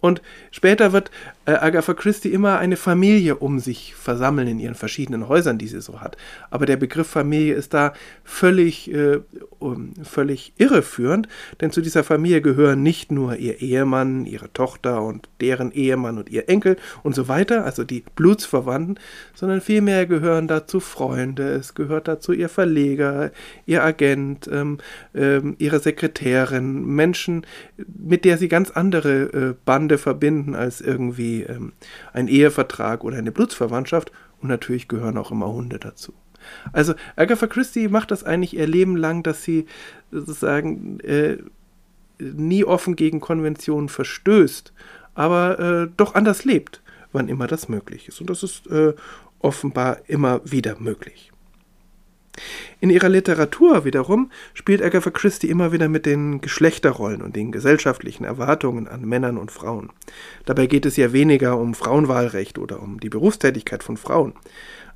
Und 0.00 0.22
später 0.52 0.92
wird 0.92 1.10
äh, 1.48 1.52
Agatha 1.52 1.94
Christie 1.94 2.32
immer 2.32 2.58
eine 2.58 2.76
Familie 2.76 3.36
um 3.36 3.58
sich 3.58 3.94
versammeln 3.94 4.46
in 4.46 4.60
ihren 4.60 4.74
verschiedenen 4.74 5.28
Häusern, 5.28 5.58
die 5.58 5.66
sie 5.66 5.80
so 5.80 6.00
hat. 6.00 6.16
Aber 6.50 6.66
der 6.66 6.76
Begriff 6.76 7.08
Familie 7.08 7.54
ist 7.54 7.74
da 7.74 7.94
völlig, 8.22 8.92
äh, 8.92 9.20
um, 9.58 9.94
völlig 10.04 10.52
irreführend, 10.58 11.26
denn 11.60 11.72
zu 11.72 11.80
dieser 11.80 12.04
Familie 12.04 12.42
gehören 12.42 12.82
nicht 12.82 13.10
nur 13.10 13.36
ihr 13.36 13.60
Ehemann, 13.60 14.26
ihre 14.26 14.52
Tochter 14.52 15.02
und 15.02 15.28
deren 15.40 15.72
Ehemann 15.72 16.18
und 16.18 16.30
ihr 16.30 16.48
Enkel 16.48 16.76
und 17.02 17.14
so 17.14 17.26
weiter, 17.28 17.64
also 17.64 17.82
die 17.82 18.04
Blutsverwandten, 18.14 19.00
sondern 19.34 19.60
vielmehr 19.60 20.06
gehören 20.06 20.46
dazu 20.46 20.80
Freunde, 20.80 21.48
es 21.54 21.74
gehört 21.74 22.08
dazu 22.08 22.32
ihr 22.32 22.48
Verleger, 22.48 23.32
ihr 23.66 23.82
Agent, 23.82 24.48
ähm, 24.52 24.78
ähm, 25.14 25.56
ihre 25.58 25.80
Sekretärin, 25.80 26.84
Menschen, 26.84 27.46
mit 27.86 28.24
der 28.24 28.38
sie 28.38 28.48
ganz 28.48 28.70
andere 28.70 29.22
äh, 29.22 29.54
Bande 29.64 29.88
Bande 29.88 29.96
verbinden 29.96 30.54
als 30.54 30.80
irgendwie 30.82 31.37
ähm, 31.42 31.72
ein 32.12 32.28
Ehevertrag 32.28 33.04
oder 33.04 33.16
eine 33.18 33.32
Blutsverwandtschaft. 33.32 34.12
Und 34.40 34.48
natürlich 34.48 34.88
gehören 34.88 35.18
auch 35.18 35.30
immer 35.30 35.52
Hunde 35.52 35.78
dazu. 35.78 36.12
Also 36.72 36.94
Agatha 37.16 37.46
Christie 37.46 37.88
macht 37.88 38.10
das 38.10 38.24
eigentlich 38.24 38.56
ihr 38.56 38.66
Leben 38.66 38.96
lang, 38.96 39.22
dass 39.22 39.42
sie 39.42 39.66
sozusagen 40.10 41.00
äh, 41.00 41.38
nie 42.20 42.64
offen 42.64 42.96
gegen 42.96 43.20
Konventionen 43.20 43.88
verstößt, 43.88 44.72
aber 45.14 45.58
äh, 45.58 45.88
doch 45.96 46.14
anders 46.14 46.44
lebt, 46.44 46.82
wann 47.12 47.28
immer 47.28 47.46
das 47.46 47.68
möglich 47.68 48.08
ist. 48.08 48.20
Und 48.20 48.30
das 48.30 48.42
ist 48.42 48.66
äh, 48.68 48.94
offenbar 49.40 49.98
immer 50.06 50.40
wieder 50.44 50.78
möglich. 50.78 51.32
In 52.80 52.90
ihrer 52.90 53.08
Literatur 53.08 53.84
wiederum 53.84 54.30
spielt 54.54 54.82
Agatha 54.82 55.10
Christie 55.10 55.48
immer 55.48 55.72
wieder 55.72 55.88
mit 55.88 56.06
den 56.06 56.40
Geschlechterrollen 56.40 57.22
und 57.22 57.36
den 57.36 57.52
gesellschaftlichen 57.52 58.24
Erwartungen 58.24 58.88
an 58.88 59.02
Männern 59.02 59.38
und 59.38 59.50
Frauen. 59.50 59.90
Dabei 60.44 60.66
geht 60.66 60.86
es 60.86 60.96
ja 60.96 61.12
weniger 61.12 61.58
um 61.58 61.74
Frauenwahlrecht 61.74 62.58
oder 62.58 62.82
um 62.82 63.00
die 63.00 63.10
Berufstätigkeit 63.10 63.82
von 63.82 63.96
Frauen, 63.96 64.34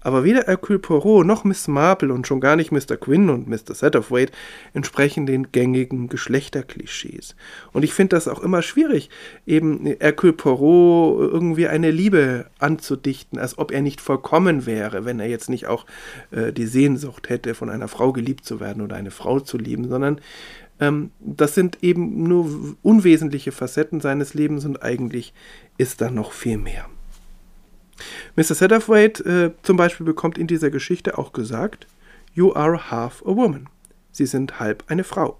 aber 0.02 0.24
weder 0.24 0.44
Hercule 0.44 0.78
Poirot 0.78 1.26
noch 1.26 1.44
Miss 1.44 1.68
Marple 1.68 2.12
und 2.12 2.26
schon 2.26 2.40
gar 2.40 2.56
nicht 2.56 2.72
Mr. 2.72 2.96
Quinn 2.96 3.30
und 3.30 3.48
Mr. 3.48 3.74
Satterthwaite 3.74 4.32
entsprechen 4.74 5.26
den 5.26 5.52
gängigen 5.52 6.08
Geschlechterklischees. 6.08 7.36
Und 7.72 7.82
ich 7.84 7.94
finde 7.94 8.16
das 8.16 8.28
auch 8.28 8.40
immer 8.40 8.62
schwierig, 8.62 9.10
eben 9.46 9.86
Hercule 10.00 10.32
Poirot 10.32 11.32
irgendwie 11.32 11.68
eine 11.68 11.90
Liebe 11.90 12.46
anzudichten, 12.58 13.38
als 13.38 13.58
ob 13.58 13.70
er 13.72 13.82
nicht 13.82 14.00
vollkommen 14.00 14.66
wäre, 14.66 15.04
wenn 15.04 15.20
er 15.20 15.28
jetzt 15.28 15.50
nicht 15.50 15.66
auch 15.66 15.86
äh, 16.30 16.52
die 16.52 16.66
Sehnsucht 16.66 17.28
hätte, 17.28 17.54
von 17.54 17.70
einer 17.70 17.88
Frau 17.88 18.12
geliebt 18.12 18.44
zu 18.44 18.60
werden 18.60 18.82
oder 18.82 18.96
eine 18.96 19.10
Frau 19.10 19.40
zu 19.40 19.58
lieben, 19.58 19.88
sondern 19.88 20.20
ähm, 20.80 21.12
das 21.20 21.54
sind 21.54 21.82
eben 21.82 22.24
nur 22.24 22.76
unwesentliche 22.82 23.52
Facetten 23.52 24.00
seines 24.00 24.34
Lebens 24.34 24.64
und 24.64 24.82
eigentlich 24.82 25.32
ist 25.78 26.00
da 26.00 26.10
noch 26.10 26.32
viel 26.32 26.58
mehr. 26.58 26.86
Mr. 28.36 28.54
Satterthwaite 28.54 29.24
äh, 29.24 29.62
zum 29.62 29.76
Beispiel 29.76 30.06
bekommt 30.06 30.38
in 30.38 30.46
dieser 30.46 30.70
Geschichte 30.70 31.18
auch 31.18 31.32
gesagt, 31.32 31.86
You 32.34 32.54
are 32.54 32.90
half 32.90 33.22
a 33.26 33.36
woman. 33.36 33.68
Sie 34.10 34.26
sind 34.26 34.60
halb 34.60 34.84
eine 34.88 35.04
Frau. 35.04 35.38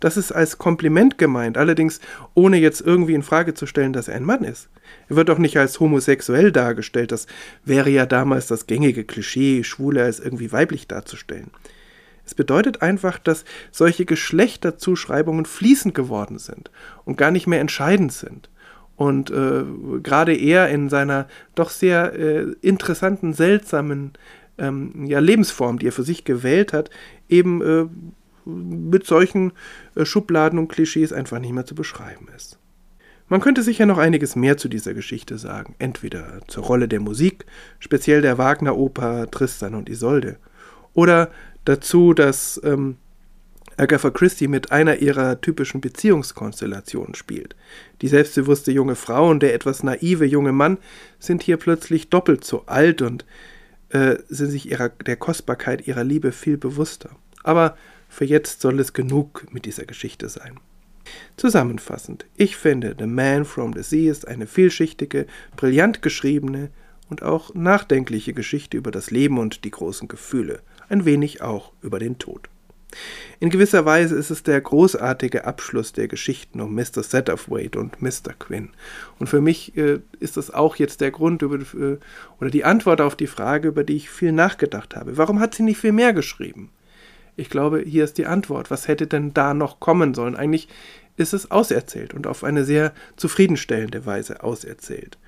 Das 0.00 0.16
ist 0.16 0.32
als 0.32 0.58
Kompliment 0.58 1.18
gemeint, 1.18 1.56
allerdings 1.56 2.00
ohne 2.34 2.58
jetzt 2.58 2.80
irgendwie 2.80 3.14
in 3.14 3.22
Frage 3.22 3.54
zu 3.54 3.66
stellen, 3.66 3.92
dass 3.92 4.08
er 4.08 4.16
ein 4.16 4.24
Mann 4.24 4.44
ist. 4.44 4.68
Er 5.08 5.16
wird 5.16 5.30
auch 5.30 5.38
nicht 5.38 5.56
als 5.56 5.80
homosexuell 5.80 6.52
dargestellt, 6.52 7.12
das 7.12 7.26
wäre 7.64 7.90
ja 7.90 8.06
damals 8.06 8.46
das 8.46 8.66
gängige 8.66 9.04
Klischee, 9.04 9.64
Schwule 9.64 10.02
als 10.02 10.20
irgendwie 10.20 10.52
weiblich 10.52 10.88
darzustellen. 10.88 11.50
Es 12.24 12.34
bedeutet 12.34 12.82
einfach, 12.82 13.18
dass 13.18 13.44
solche 13.70 14.04
Geschlechterzuschreibungen 14.04 15.44
fließend 15.44 15.94
geworden 15.94 16.38
sind 16.38 16.70
und 17.04 17.16
gar 17.16 17.30
nicht 17.30 17.46
mehr 17.46 17.60
entscheidend 17.60 18.12
sind 18.12 18.48
und 18.96 19.30
äh, 19.30 19.64
gerade 20.02 20.34
er 20.34 20.68
in 20.68 20.88
seiner 20.88 21.26
doch 21.54 21.70
sehr 21.70 22.14
äh, 22.14 22.46
interessanten, 22.60 23.32
seltsamen 23.32 24.12
ähm, 24.58 25.06
ja, 25.06 25.18
Lebensform, 25.18 25.78
die 25.78 25.88
er 25.88 25.92
für 25.92 26.02
sich 26.02 26.24
gewählt 26.24 26.72
hat, 26.72 26.90
eben 27.28 27.62
äh, 27.62 27.86
mit 28.44 29.06
solchen 29.06 29.52
äh, 29.94 30.04
Schubladen 30.04 30.58
und 30.58 30.68
Klischees 30.68 31.12
einfach 31.12 31.38
nicht 31.38 31.52
mehr 31.52 31.66
zu 31.66 31.74
beschreiben 31.74 32.28
ist. 32.36 32.58
Man 33.28 33.40
könnte 33.40 33.62
sicher 33.62 33.86
noch 33.86 33.98
einiges 33.98 34.36
mehr 34.36 34.58
zu 34.58 34.68
dieser 34.68 34.92
Geschichte 34.92 35.38
sagen, 35.38 35.74
entweder 35.78 36.40
zur 36.48 36.64
Rolle 36.64 36.86
der 36.86 37.00
Musik, 37.00 37.46
speziell 37.78 38.20
der 38.20 38.36
Wagner-Oper 38.36 39.30
Tristan 39.30 39.74
und 39.74 39.88
Isolde, 39.88 40.36
oder 40.92 41.30
dazu, 41.64 42.12
dass 42.12 42.60
ähm, 42.62 42.96
Agatha 43.76 44.10
Christie 44.10 44.48
mit 44.48 44.72
einer 44.72 44.98
ihrer 44.98 45.40
typischen 45.40 45.80
Beziehungskonstellationen 45.80 47.14
spielt. 47.14 47.56
Die 48.00 48.08
selbstbewusste 48.08 48.72
junge 48.72 48.96
Frau 48.96 49.28
und 49.28 49.42
der 49.42 49.54
etwas 49.54 49.82
naive 49.82 50.24
junge 50.24 50.52
Mann 50.52 50.78
sind 51.18 51.42
hier 51.42 51.56
plötzlich 51.56 52.10
doppelt 52.10 52.44
so 52.44 52.64
alt 52.66 53.02
und 53.02 53.24
äh, 53.90 54.16
sind 54.28 54.50
sich 54.50 54.70
ihrer, 54.70 54.88
der 54.88 55.16
Kostbarkeit 55.16 55.86
ihrer 55.86 56.04
Liebe 56.04 56.32
viel 56.32 56.56
bewusster. 56.56 57.10
Aber 57.42 57.76
für 58.08 58.24
jetzt 58.24 58.60
soll 58.60 58.78
es 58.80 58.92
genug 58.92 59.46
mit 59.52 59.64
dieser 59.64 59.84
Geschichte 59.84 60.28
sein. 60.28 60.58
Zusammenfassend, 61.36 62.26
ich 62.36 62.56
finde, 62.56 62.94
The 62.98 63.06
Man 63.06 63.44
from 63.44 63.72
the 63.74 63.82
Sea 63.82 64.10
ist 64.10 64.28
eine 64.28 64.46
vielschichtige, 64.46 65.26
brillant 65.56 66.02
geschriebene 66.02 66.70
und 67.08 67.22
auch 67.22 67.54
nachdenkliche 67.54 68.32
Geschichte 68.32 68.76
über 68.76 68.90
das 68.90 69.10
Leben 69.10 69.38
und 69.38 69.64
die 69.64 69.70
großen 69.70 70.08
Gefühle, 70.08 70.60
ein 70.88 71.04
wenig 71.04 71.42
auch 71.42 71.72
über 71.82 71.98
den 71.98 72.18
Tod. 72.18 72.48
In 73.40 73.50
gewisser 73.50 73.84
Weise 73.84 74.14
ist 74.14 74.30
es 74.30 74.42
der 74.42 74.60
großartige 74.60 75.44
Abschluss 75.44 75.92
der 75.92 76.08
Geschichten 76.08 76.60
um 76.60 76.74
Mr. 76.74 77.02
Satterthwaite 77.02 77.78
und 77.78 78.00
Mr. 78.00 78.34
Quinn. 78.38 78.70
Und 79.18 79.28
für 79.28 79.40
mich 79.40 79.76
äh, 79.76 80.00
ist 80.20 80.36
das 80.36 80.50
auch 80.50 80.76
jetzt 80.76 81.00
der 81.00 81.10
Grund 81.10 81.42
über, 81.42 81.56
äh, 81.56 81.98
oder 82.40 82.50
die 82.50 82.64
Antwort 82.64 83.00
auf 83.00 83.16
die 83.16 83.26
Frage, 83.26 83.68
über 83.68 83.84
die 83.84 83.96
ich 83.96 84.10
viel 84.10 84.32
nachgedacht 84.32 84.96
habe. 84.96 85.16
Warum 85.16 85.40
hat 85.40 85.54
sie 85.54 85.62
nicht 85.62 85.78
viel 85.78 85.92
mehr 85.92 86.12
geschrieben? 86.12 86.70
Ich 87.36 87.48
glaube, 87.48 87.80
hier 87.80 88.04
ist 88.04 88.18
die 88.18 88.26
Antwort. 88.26 88.70
Was 88.70 88.88
hätte 88.88 89.06
denn 89.06 89.32
da 89.32 89.54
noch 89.54 89.80
kommen 89.80 90.14
sollen? 90.14 90.36
Eigentlich 90.36 90.68
ist 91.16 91.32
es 91.32 91.50
auserzählt 91.50 92.14
und 92.14 92.26
auf 92.26 92.44
eine 92.44 92.64
sehr 92.64 92.92
zufriedenstellende 93.16 94.06
Weise 94.06 94.42
auserzählt. 94.42 95.18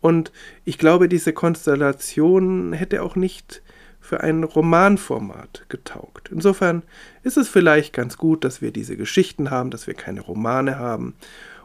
Und 0.00 0.32
ich 0.64 0.78
glaube, 0.78 1.08
diese 1.08 1.32
Konstellation 1.32 2.72
hätte 2.72 3.02
auch 3.02 3.16
nicht 3.16 3.62
für 4.00 4.22
ein 4.22 4.42
Romanformat 4.42 5.66
getaugt. 5.68 6.30
Insofern 6.32 6.82
ist 7.22 7.36
es 7.36 7.48
vielleicht 7.48 7.92
ganz 7.92 8.16
gut, 8.16 8.44
dass 8.44 8.60
wir 8.62 8.72
diese 8.72 8.96
Geschichten 8.96 9.50
haben, 9.50 9.70
dass 9.70 9.86
wir 9.86 9.94
keine 9.94 10.20
Romane 10.20 10.78
haben 10.78 11.14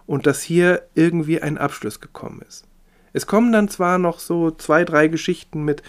und 0.05 0.27
dass 0.27 0.41
hier 0.41 0.83
irgendwie 0.93 1.41
ein 1.41 1.57
Abschluss 1.57 2.01
gekommen 2.01 2.41
ist. 2.47 2.65
Es 3.13 3.27
kommen 3.27 3.53
dann 3.53 3.69
zwar 3.69 3.97
noch 3.97 4.19
so 4.19 4.51
zwei, 4.51 4.83
drei 4.83 5.07
Geschichten 5.07 5.63
mit 5.63 5.81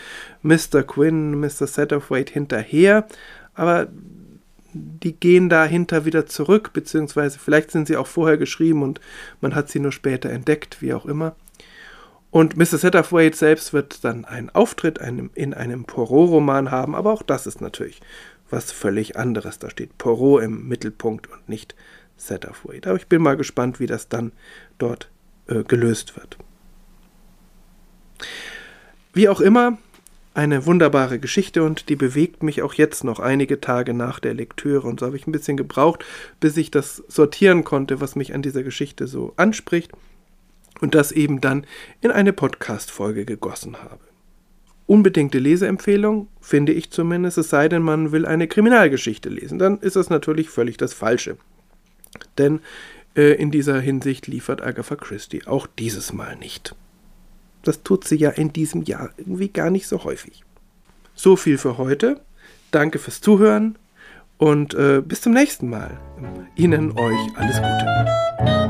Mr. 0.42 0.84
Quinn, 0.84 1.40
Mr. 1.40 1.66
Satterthwaite 1.66 2.32
hinterher, 2.32 3.08
aber 3.54 3.88
die 4.72 5.12
gehen 5.12 5.48
dahinter 5.48 6.04
wieder 6.04 6.26
zurück, 6.26 6.72
beziehungsweise 6.72 7.38
vielleicht 7.38 7.70
sind 7.70 7.88
sie 7.88 7.96
auch 7.96 8.06
vorher 8.06 8.36
geschrieben 8.36 8.82
und 8.82 9.00
man 9.40 9.54
hat 9.54 9.68
sie 9.68 9.80
nur 9.80 9.92
später 9.92 10.30
entdeckt, 10.30 10.82
wie 10.82 10.94
auch 10.94 11.06
immer. 11.06 11.34
Und 12.36 12.54
Mr. 12.58 12.76
Satterthwaite 12.76 13.34
selbst 13.34 13.72
wird 13.72 14.04
dann 14.04 14.26
einen 14.26 14.50
Auftritt 14.50 14.98
in 14.98 15.54
einem 15.54 15.84
Poirot-Roman 15.86 16.70
haben, 16.70 16.94
aber 16.94 17.10
auch 17.10 17.22
das 17.22 17.46
ist 17.46 17.62
natürlich 17.62 18.02
was 18.50 18.72
völlig 18.72 19.16
anderes. 19.16 19.58
Da 19.58 19.70
steht 19.70 19.96
Poirot 19.96 20.42
im 20.42 20.68
Mittelpunkt 20.68 21.32
und 21.32 21.48
nicht 21.48 21.74
Satterthwaite. 22.18 22.90
Aber 22.90 22.98
ich 22.98 23.06
bin 23.06 23.22
mal 23.22 23.38
gespannt, 23.38 23.80
wie 23.80 23.86
das 23.86 24.10
dann 24.10 24.32
dort 24.76 25.10
äh, 25.46 25.62
gelöst 25.62 26.14
wird. 26.18 26.36
Wie 29.14 29.30
auch 29.30 29.40
immer, 29.40 29.78
eine 30.34 30.66
wunderbare 30.66 31.18
Geschichte 31.18 31.62
und 31.62 31.88
die 31.88 31.96
bewegt 31.96 32.42
mich 32.42 32.60
auch 32.60 32.74
jetzt 32.74 33.02
noch 33.02 33.18
einige 33.18 33.62
Tage 33.62 33.94
nach 33.94 34.20
der 34.20 34.34
Lektüre. 34.34 34.86
Und 34.86 35.00
so 35.00 35.06
habe 35.06 35.16
ich 35.16 35.26
ein 35.26 35.32
bisschen 35.32 35.56
gebraucht, 35.56 36.04
bis 36.38 36.58
ich 36.58 36.70
das 36.70 37.02
sortieren 37.08 37.64
konnte, 37.64 38.02
was 38.02 38.14
mich 38.14 38.34
an 38.34 38.42
dieser 38.42 38.62
Geschichte 38.62 39.06
so 39.06 39.32
anspricht 39.38 39.92
und 40.80 40.94
das 40.94 41.12
eben 41.12 41.40
dann 41.40 41.66
in 42.00 42.10
eine 42.10 42.32
Podcast-Folge 42.32 43.24
gegossen 43.24 43.82
habe. 43.82 44.00
Unbedingte 44.86 45.38
Leseempfehlung, 45.38 46.28
finde 46.40 46.72
ich 46.72 46.90
zumindest, 46.90 47.38
es 47.38 47.50
sei 47.50 47.68
denn, 47.68 47.82
man 47.82 48.12
will 48.12 48.24
eine 48.24 48.46
Kriminalgeschichte 48.46 49.28
lesen. 49.28 49.58
Dann 49.58 49.78
ist 49.80 49.96
das 49.96 50.10
natürlich 50.10 50.48
völlig 50.48 50.76
das 50.76 50.92
Falsche. 50.92 51.36
Denn 52.38 52.60
äh, 53.16 53.32
in 53.32 53.50
dieser 53.50 53.80
Hinsicht 53.80 54.28
liefert 54.28 54.62
Agatha 54.62 54.94
Christie 54.94 55.46
auch 55.46 55.66
dieses 55.66 56.12
Mal 56.12 56.36
nicht. 56.36 56.74
Das 57.62 57.82
tut 57.82 58.04
sie 58.04 58.16
ja 58.16 58.30
in 58.30 58.52
diesem 58.52 58.82
Jahr 58.82 59.10
irgendwie 59.16 59.48
gar 59.48 59.70
nicht 59.70 59.88
so 59.88 60.04
häufig. 60.04 60.44
So 61.14 61.34
viel 61.34 61.58
für 61.58 61.78
heute. 61.78 62.20
Danke 62.70 63.00
fürs 63.00 63.20
Zuhören 63.20 63.76
und 64.38 64.74
äh, 64.74 65.02
bis 65.04 65.22
zum 65.22 65.32
nächsten 65.32 65.68
Mal. 65.68 65.98
Ihnen 66.54 66.92
euch 66.92 67.36
alles 67.36 67.56
Gute. 67.56 68.65